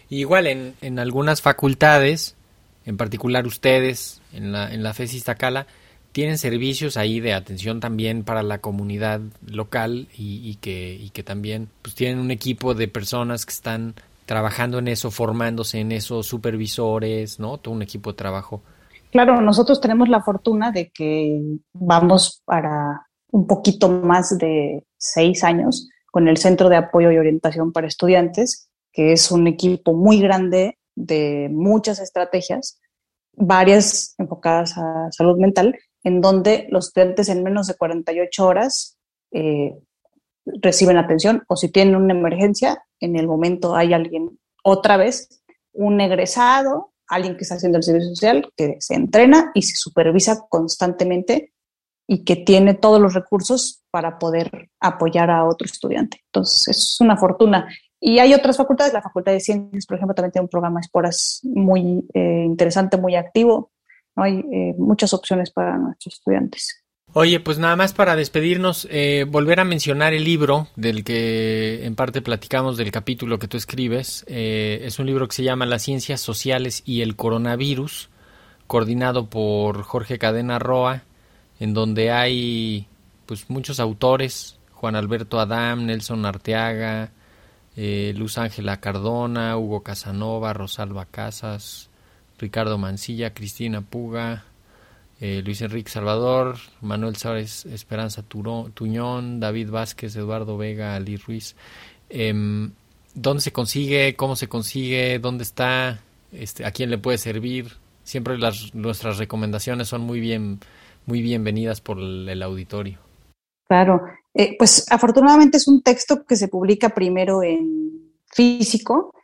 Igual 0.09 0.47
en, 0.47 0.75
en 0.81 0.99
algunas 0.99 1.43
facultades 1.43 2.37
en 2.87 2.97
particular 2.97 3.47
ustedes 3.47 4.23
en 4.33 4.53
la, 4.53 4.73
en 4.73 4.83
la 4.83 4.95
FES 4.95 5.15
Iztacala, 5.15 5.67
tienen 6.17 6.39
servicios 6.39 6.97
ahí 6.97 7.21
de 7.21 7.35
atención 7.35 7.79
también 7.79 8.25
para 8.25 8.43
la 8.43 8.63
comunidad 8.63 9.21
local 9.47 10.09
y, 10.17 10.57
que, 10.63 11.23
también 11.23 11.69
pues, 11.83 11.95
tienen 11.95 12.21
un 12.21 12.31
equipo 12.31 12.73
de 12.73 12.89
personas 12.89 13.45
que 13.45 13.53
están 13.53 13.97
trabajando 14.25 14.79
en 14.79 14.89
eso, 14.89 15.11
formándose 15.11 15.79
en 15.79 15.93
eso, 15.93 16.23
supervisores, 16.23 17.39
¿no? 17.39 17.59
Todo 17.59 17.75
un 17.75 17.83
equipo 17.83 18.13
de 18.13 18.17
trabajo. 18.17 18.63
Claro, 19.13 19.43
nosotros 19.43 19.79
tenemos 19.79 20.09
la 20.09 20.23
fortuna 20.23 20.73
de 20.73 20.89
que 20.89 21.39
vamos 21.75 22.41
para 22.47 23.07
un 23.31 23.47
poquito 23.47 23.91
más 23.91 24.39
de 24.39 24.87
seis 24.97 25.45
años 25.45 25.87
con 26.11 26.29
el 26.29 26.39
Centro 26.39 26.71
de 26.71 26.77
Apoyo 26.77 27.13
y 27.13 27.19
Orientación 27.19 27.73
para 27.73 27.89
Estudiantes, 27.89 28.71
que 28.91 29.13
es 29.13 29.31
un 29.31 29.49
equipo 29.49 29.93
muy 29.93 30.19
grande 30.23 30.79
de 30.95 31.51
muchas 31.53 31.99
estrategias, 31.99 32.81
varias 33.35 34.15
enfocadas 34.17 34.79
a 34.79 35.13
salud 35.13 35.37
mental, 35.37 35.77
en 36.07 36.21
donde 36.21 36.69
los 36.71 36.87
estudiantes 36.87 37.29
en 37.29 37.43
menos 37.43 37.67
de 37.67 37.75
48 37.75 38.47
horas 38.47 38.97
eh, 39.33 39.77
reciben 40.45 40.99
atención 40.99 41.43
o 41.49 41.57
si 41.57 41.69
tienen 41.69 41.97
una 41.97 42.15
emergencia, 42.15 42.85
en 43.01 43.17
el 43.17 43.27
momento 43.27 43.75
hay 43.75 43.93
alguien, 43.93 44.39
otra 44.63 44.97
vez, 44.99 45.43
un 45.73 46.01
egresado, 46.01 46.93
alguien 47.09 47.37
que 47.37 47.43
está 47.43 47.57
haciendo 47.57 47.79
el 47.79 47.83
servicio 47.83 48.11
social, 48.11 48.53
que 48.57 48.77
se 48.79 48.95
entrena 48.95 49.51
y 49.53 49.63
se 49.63 49.75
supervisa 49.75 50.47
constantemente 50.49 51.53
y 52.07 52.23
que 52.23 52.37
tiene 52.37 52.75
todos 52.75 53.01
los 53.01 53.13
recursos 53.13 53.83
para 53.91 54.21
poder 54.21 54.71
apoyar 54.79 55.29
a 55.33 55.45
otro 55.45 55.67
estudiante. 55.67 56.21
Entonces, 56.27 56.69
es 56.69 57.01
una 57.01 57.17
fortuna. 57.17 57.67
Y 57.99 58.21
hay 58.21 58.33
otras 58.33 58.57
facultades, 58.57 58.93
la 58.93 59.03
Facultad 59.03 59.33
de 59.33 59.41
Ciencias, 59.41 59.87
por 59.87 59.97
ejemplo, 59.97 60.15
también 60.15 60.31
tiene 60.31 60.45
un 60.45 60.51
programa 60.51 60.79
esporas 60.79 61.41
muy 61.43 62.07
eh, 62.15 62.45
interesante, 62.47 62.97
muy 62.97 63.17
activo. 63.17 63.73
Hay 64.17 64.39
eh, 64.39 64.75
muchas 64.79 65.15
opciones 65.15 65.51
para 65.51 65.79
nuestros 65.79 66.15
estudiantes. 66.15 66.83
Oye, 67.13 67.39
pues 67.41 67.59
nada 67.59 67.77
más 67.77 67.95
para 67.95 68.17
despedirnos, 68.17 68.89
eh, 68.91 69.25
volver 69.29 69.61
a 69.61 69.65
mencionar 69.65 70.13
el 70.13 70.25
libro 70.25 70.69
del 70.77 71.05
que 71.05 71.87
en 71.87 71.95
parte 71.95 72.21
platicamos 72.21 72.77
del 72.77 72.91
capítulo 72.91 73.39
que 73.39 73.49
tú 73.49 73.57
escribes. 73.57 74.25
es 74.27 74.99
un 74.99 75.07
libro 75.07 75.29
que 75.29 75.37
se 75.37 75.45
llama 75.45 75.67
Las 75.67 75.83
ciencias 75.83 76.21
sociales 76.21 76.83
y 76.85 77.03
el 77.03 77.17
coronavirus, 77.17 78.11
coordinado 78.67 79.31
por 79.31 79.83
Jorge 79.83 80.19
Cadena 80.19 80.59
Roa, 80.59 81.05
en 81.61 81.75
donde 81.75 82.11
hay 82.11 82.89
pues 83.27 83.51
muchos 83.51 83.81
autores, 83.81 84.59
Juan 84.73 84.97
Alberto 84.97 85.41
Adam, 85.41 85.87
Nelson 85.87 86.25
Arteaga, 86.27 87.11
eh, 87.77 88.15
Luz 88.17 88.39
Ángela 88.39 88.81
Cardona, 88.81 89.57
Hugo 89.57 89.83
Casanova, 89.83 90.53
Rosalba 90.53 91.07
Casas, 91.07 91.91
Ricardo 92.39 92.79
Mancilla, 92.79 93.33
Cristina 93.33 93.81
Puga, 93.81 94.45
eh, 95.21 95.43
Luis 95.45 95.63
Enrique 95.63 95.91
Salvador, 95.91 96.57
Manuel 96.83 97.17
Suárez 97.17 97.65
Esperanza 97.67 98.23
Tuñón, 98.23 99.41
David 99.41 99.71
Vázquez, 99.71 100.15
Eduardo 100.17 100.59
Vega, 100.59 100.95
Ali 100.95 101.17
Ruiz. 101.17 101.57
Em, 102.11 102.73
¿Dónde 103.15 103.41
se 103.41 103.53
consigue? 103.53 104.15
¿Cómo 104.15 104.37
se 104.37 104.49
consigue? 104.49 105.19
¿Dónde 105.19 105.45
está? 105.45 106.01
Este, 106.33 106.67
¿A 106.67 106.71
quién 106.71 106.91
le 106.91 106.99
puede 106.99 107.17
servir? 107.17 107.73
Siempre 108.05 108.37
las, 108.37 108.75
nuestras 108.75 109.17
recomendaciones 109.17 109.89
son 109.89 110.03
muy 110.03 110.21
bien, 110.21 110.61
muy 111.07 111.23
bienvenidas 111.23 111.81
por 111.81 111.99
el 111.99 112.43
auditorio. 112.43 112.99
Claro, 113.67 114.03
eh, 114.35 114.55
pues 114.59 114.87
afortunadamente 114.93 115.57
es 115.57 115.67
un 115.67 115.83
texto 115.83 116.25
que 116.27 116.37
se 116.37 116.49
publica 116.49 116.91
primero 116.91 117.43
en 117.43 118.13
físico, 118.27 119.15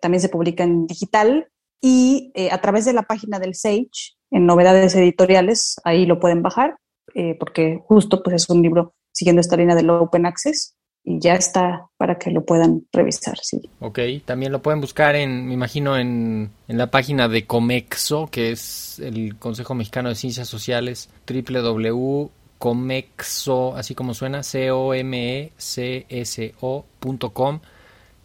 también 0.00 0.20
se 0.20 0.30
publica 0.30 0.64
en 0.64 0.86
digital 0.86 1.51
y 1.82 2.32
eh, 2.34 2.50
a 2.50 2.60
través 2.62 2.86
de 2.86 2.94
la 2.94 3.02
página 3.02 3.38
del 3.38 3.54
Sage, 3.54 4.14
en 4.30 4.46
novedades 4.46 4.94
editoriales, 4.94 5.76
ahí 5.84 6.06
lo 6.06 6.18
pueden 6.18 6.42
bajar, 6.42 6.76
eh, 7.14 7.36
porque 7.38 7.80
justo 7.84 8.22
pues 8.22 8.36
es 8.36 8.48
un 8.48 8.62
libro 8.62 8.94
siguiendo 9.12 9.40
esta 9.40 9.56
línea 9.56 9.74
del 9.74 9.90
Open 9.90 10.24
Access 10.24 10.74
y 11.04 11.20
ya 11.20 11.34
está 11.34 11.88
para 11.98 12.16
que 12.16 12.30
lo 12.30 12.46
puedan 12.46 12.86
revisar, 12.92 13.36
sí. 13.42 13.60
Ok, 13.80 13.98
también 14.24 14.52
lo 14.52 14.62
pueden 14.62 14.80
buscar 14.80 15.16
en, 15.16 15.48
me 15.48 15.52
imagino, 15.52 15.98
en, 15.98 16.50
en 16.68 16.78
la 16.78 16.90
página 16.90 17.28
de 17.28 17.44
Comexo, 17.44 18.28
que 18.30 18.52
es 18.52 18.98
el 19.00 19.36
Consejo 19.36 19.74
Mexicano 19.74 20.08
de 20.08 20.14
Ciencias 20.14 20.48
Sociales, 20.48 21.10
www 21.26 22.30
comexo, 22.62 23.74
así 23.74 23.92
como 23.96 24.14
suena, 24.14 24.44
C-O-M-E-C-S-O.com. 24.44 25.50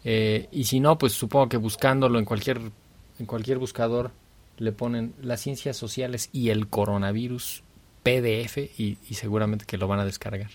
Eh, 0.03 0.47
y 0.51 0.63
si 0.65 0.79
no, 0.79 0.95
pues 0.99 1.13
supongo 1.13 1.49
que 1.49 1.57
buscándolo 1.57 2.19
en 2.19 2.25
cualquier, 2.25 2.61
en 3.19 3.25
cualquier 3.25 3.57
buscador 3.57 4.11
le 4.57 4.71
ponen 4.71 5.13
las 5.21 5.41
ciencias 5.41 5.77
sociales 5.77 6.29
y 6.31 6.49
el 6.49 6.67
coronavirus 6.67 7.63
PDF 8.03 8.57
y, 8.57 8.97
y 9.07 9.13
seguramente 9.15 9.65
que 9.65 9.77
lo 9.77 9.87
van 9.87 9.99
a 9.99 10.05
descargar. 10.05 10.49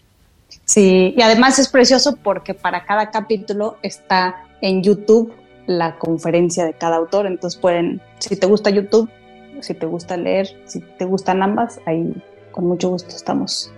Sí, 0.64 1.14
y 1.16 1.22
además 1.22 1.58
es 1.58 1.68
precioso 1.68 2.16
porque 2.16 2.54
para 2.54 2.84
cada 2.84 3.10
capítulo 3.10 3.78
está 3.82 4.44
en 4.60 4.82
YouTube 4.82 5.32
la 5.66 5.98
conferencia 5.98 6.64
de 6.64 6.74
cada 6.74 6.96
autor, 6.96 7.26
entonces 7.26 7.58
pueden, 7.60 8.00
si 8.18 8.36
te 8.36 8.46
gusta 8.46 8.70
YouTube, 8.70 9.08
si 9.60 9.74
te 9.74 9.86
gusta 9.86 10.16
leer, 10.16 10.48
si 10.66 10.80
te 10.80 11.04
gustan 11.04 11.42
ambas, 11.42 11.80
ahí 11.86 12.12
con 12.50 12.66
mucho 12.66 12.90
gusto 12.90 13.14
estamos 13.14 13.72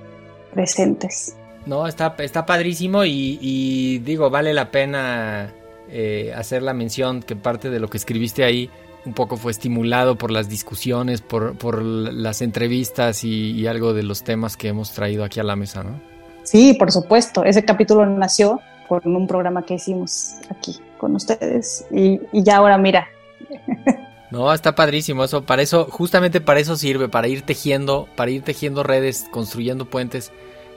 presentes. 0.53 1.37
No, 1.66 1.87
está, 1.87 2.14
está 2.18 2.44
padrísimo 2.44 3.05
y, 3.05 3.99
digo, 4.05 4.29
vale 4.31 4.53
la 4.53 4.70
pena 4.70 5.53
eh, 5.88 6.33
hacer 6.37 6.62
la 6.62 6.75
mención 6.75 7.23
que 7.23 7.37
parte 7.37 7.70
de 7.70 7.81
lo 7.81 7.88
que 7.88 7.97
escribiste 7.97 8.44
ahí 8.44 8.70
un 9.07 9.12
poco 9.12 9.37
fue 9.37 9.53
estimulado 9.53 10.16
por 10.16 10.31
las 10.31 10.49
discusiones, 10.49 11.20
por, 11.20 11.57
por 11.57 11.83
las 11.83 12.40
entrevistas 12.40 13.23
y, 13.25 13.66
algo 13.66 13.92
de 13.92 14.03
los 14.03 14.23
temas 14.23 14.57
que 14.57 14.68
hemos 14.68 14.92
traído 14.92 15.25
aquí 15.25 15.40
a 15.40 15.44
la 15.44 15.57
mesa, 15.57 15.83
¿no? 15.83 16.01
Sí, 16.42 16.75
por 16.75 16.90
supuesto. 16.90 17.44
Ese 17.44 17.64
capítulo 17.64 18.07
nació 18.07 18.61
con 18.88 19.03
un 19.14 19.27
programa 19.27 19.64
que 19.64 19.75
hicimos 19.75 20.37
aquí 20.51 20.79
con 20.99 21.14
ustedes. 21.14 21.87
Y, 21.90 22.20
y 22.33 22.42
ya 22.42 22.57
ahora 22.57 22.79
mira. 22.79 23.09
No, 24.31 24.53
está 24.53 24.75
padrísimo 24.75 25.23
eso. 25.23 25.44
Para 25.44 25.62
eso, 25.62 25.87
justamente 25.88 26.40
para 26.40 26.59
eso 26.59 26.75
sirve, 26.75 27.09
para 27.09 27.29
ir 27.29 27.42
tejiendo, 27.42 28.09
para 28.16 28.33
ir 28.33 28.42
tejiendo 28.42 28.83
redes, 28.83 29.27
construyendo 29.31 29.85
puentes. 29.85 30.33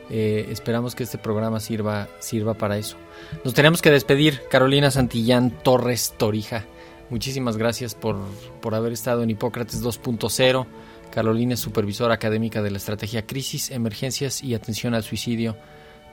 Eh, 0.09 0.47
esperamos 0.51 0.95
que 0.95 1.03
este 1.03 1.17
programa 1.17 1.59
sirva, 1.59 2.07
sirva 2.19 2.53
para 2.53 2.77
eso. 2.77 2.97
Nos 3.43 3.53
tenemos 3.53 3.81
que 3.81 3.91
despedir, 3.91 4.41
Carolina 4.49 4.91
Santillán 4.91 5.51
Torres 5.63 6.13
Torija. 6.17 6.65
Muchísimas 7.09 7.57
gracias 7.57 7.95
por, 7.95 8.17
por 8.61 8.75
haber 8.75 8.93
estado 8.93 9.23
en 9.23 9.29
Hipócrates 9.29 9.83
2.0. 9.83 10.65
Carolina 11.11 11.53
es 11.53 11.59
supervisora 11.59 12.13
académica 12.13 12.61
de 12.61 12.71
la 12.71 12.77
estrategia 12.77 13.25
Crisis, 13.25 13.71
Emergencias 13.71 14.43
y 14.43 14.55
Atención 14.55 14.93
al 14.93 15.03
Suicidio 15.03 15.55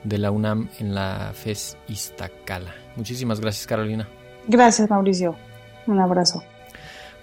de 0.03 0.17
la 0.17 0.31
UNAM 0.31 0.69
en 0.79 0.95
la 0.95 1.31
FES 1.33 1.77
Iztacala. 1.87 2.73
Muchísimas 2.95 3.39
gracias, 3.39 3.67
Carolina. 3.67 4.07
Gracias, 4.47 4.89
Mauricio. 4.89 5.35
Un 5.87 5.99
abrazo. 5.99 6.43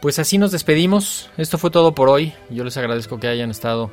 Pues 0.00 0.18
así 0.18 0.37
nos 0.37 0.52
despedimos. 0.52 1.30
Esto 1.37 1.58
fue 1.58 1.70
todo 1.70 1.94
por 1.94 2.08
hoy. 2.08 2.35
Yo 2.50 2.64
les 2.64 2.76
agradezco 2.76 3.20
que 3.20 3.28
hayan 3.28 3.50
estado 3.50 3.90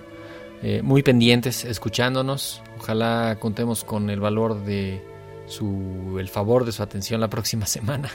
eh, 0.64 0.82
muy 0.82 1.04
pendientes, 1.04 1.66
escuchándonos. 1.66 2.62
Ojalá 2.80 3.38
contemos 3.40 3.84
con 3.84 4.10
el 4.10 4.20
valor 4.20 4.64
de 4.64 5.04
su, 5.48 6.18
el 6.20 6.30
favor 6.30 6.66
de 6.66 6.72
su 6.72 6.82
atención 6.82 7.20
la 7.20 7.30
próxima 7.30 7.66
semana. 7.68 8.10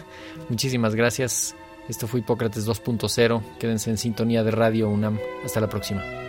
Muchísimas 0.48 0.94
gracias. 0.94 1.54
Esto 1.88 2.06
fue 2.06 2.20
Hipócrates 2.20 2.66
2.0. 2.66 3.42
Quédense 3.58 3.90
en 3.90 3.98
sintonía 3.98 4.42
de 4.42 4.50
Radio 4.50 4.88
UNAM. 4.88 5.18
Hasta 5.44 5.60
la 5.60 5.68
próxima. 5.68 6.23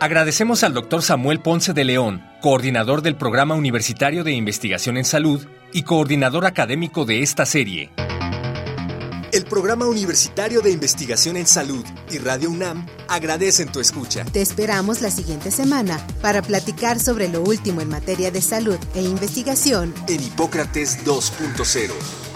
Agradecemos 0.00 0.64
al 0.64 0.72
Dr. 0.72 1.02
Samuel 1.02 1.40
Ponce 1.40 1.74
de 1.74 1.84
León, 1.84 2.24
coordinador 2.40 3.02
del 3.02 3.16
Programa 3.16 3.54
Universitario 3.54 4.24
de 4.24 4.32
Investigación 4.32 4.96
en 4.96 5.04
Salud 5.04 5.46
y 5.74 5.82
coordinador 5.82 6.46
académico 6.46 7.04
de 7.04 7.22
esta 7.22 7.44
serie. 7.44 7.90
El 9.30 9.44
Programa 9.44 9.86
Universitario 9.86 10.62
de 10.62 10.70
Investigación 10.70 11.36
en 11.36 11.46
Salud 11.46 11.84
y 12.10 12.16
Radio 12.16 12.50
UNAM 12.50 12.86
agradecen 13.08 13.70
tu 13.70 13.78
escucha. 13.78 14.24
Te 14.24 14.40
esperamos 14.40 15.02
la 15.02 15.10
siguiente 15.10 15.50
semana 15.50 16.00
para 16.22 16.40
platicar 16.40 16.98
sobre 16.98 17.28
lo 17.28 17.42
último 17.42 17.82
en 17.82 17.90
materia 17.90 18.30
de 18.30 18.40
salud 18.40 18.78
e 18.94 19.02
investigación 19.02 19.92
en 20.08 20.22
Hipócrates 20.22 21.04
2.0. 21.04 21.90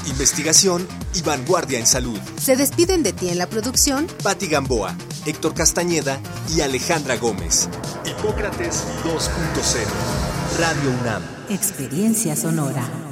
Investigación 0.06 0.86
y 1.14 1.22
vanguardia 1.22 1.78
en 1.78 1.86
salud. 1.86 2.18
Se 2.38 2.56
despiden 2.56 3.02
de 3.02 3.14
ti 3.14 3.30
en 3.30 3.38
la 3.38 3.46
producción 3.46 4.06
Patti 4.22 4.48
Gamboa, 4.48 4.94
Héctor 5.26 5.54
Castañeda 5.54 6.20
y 6.54 6.60
Alejandra 6.60 7.16
Gómez. 7.16 7.68
Hipócrates 8.04 8.84
2.0. 9.04 10.58
Radio 10.58 10.90
UNAM. 11.00 11.22
Experiencia 11.48 12.36
Sonora. 12.36 13.03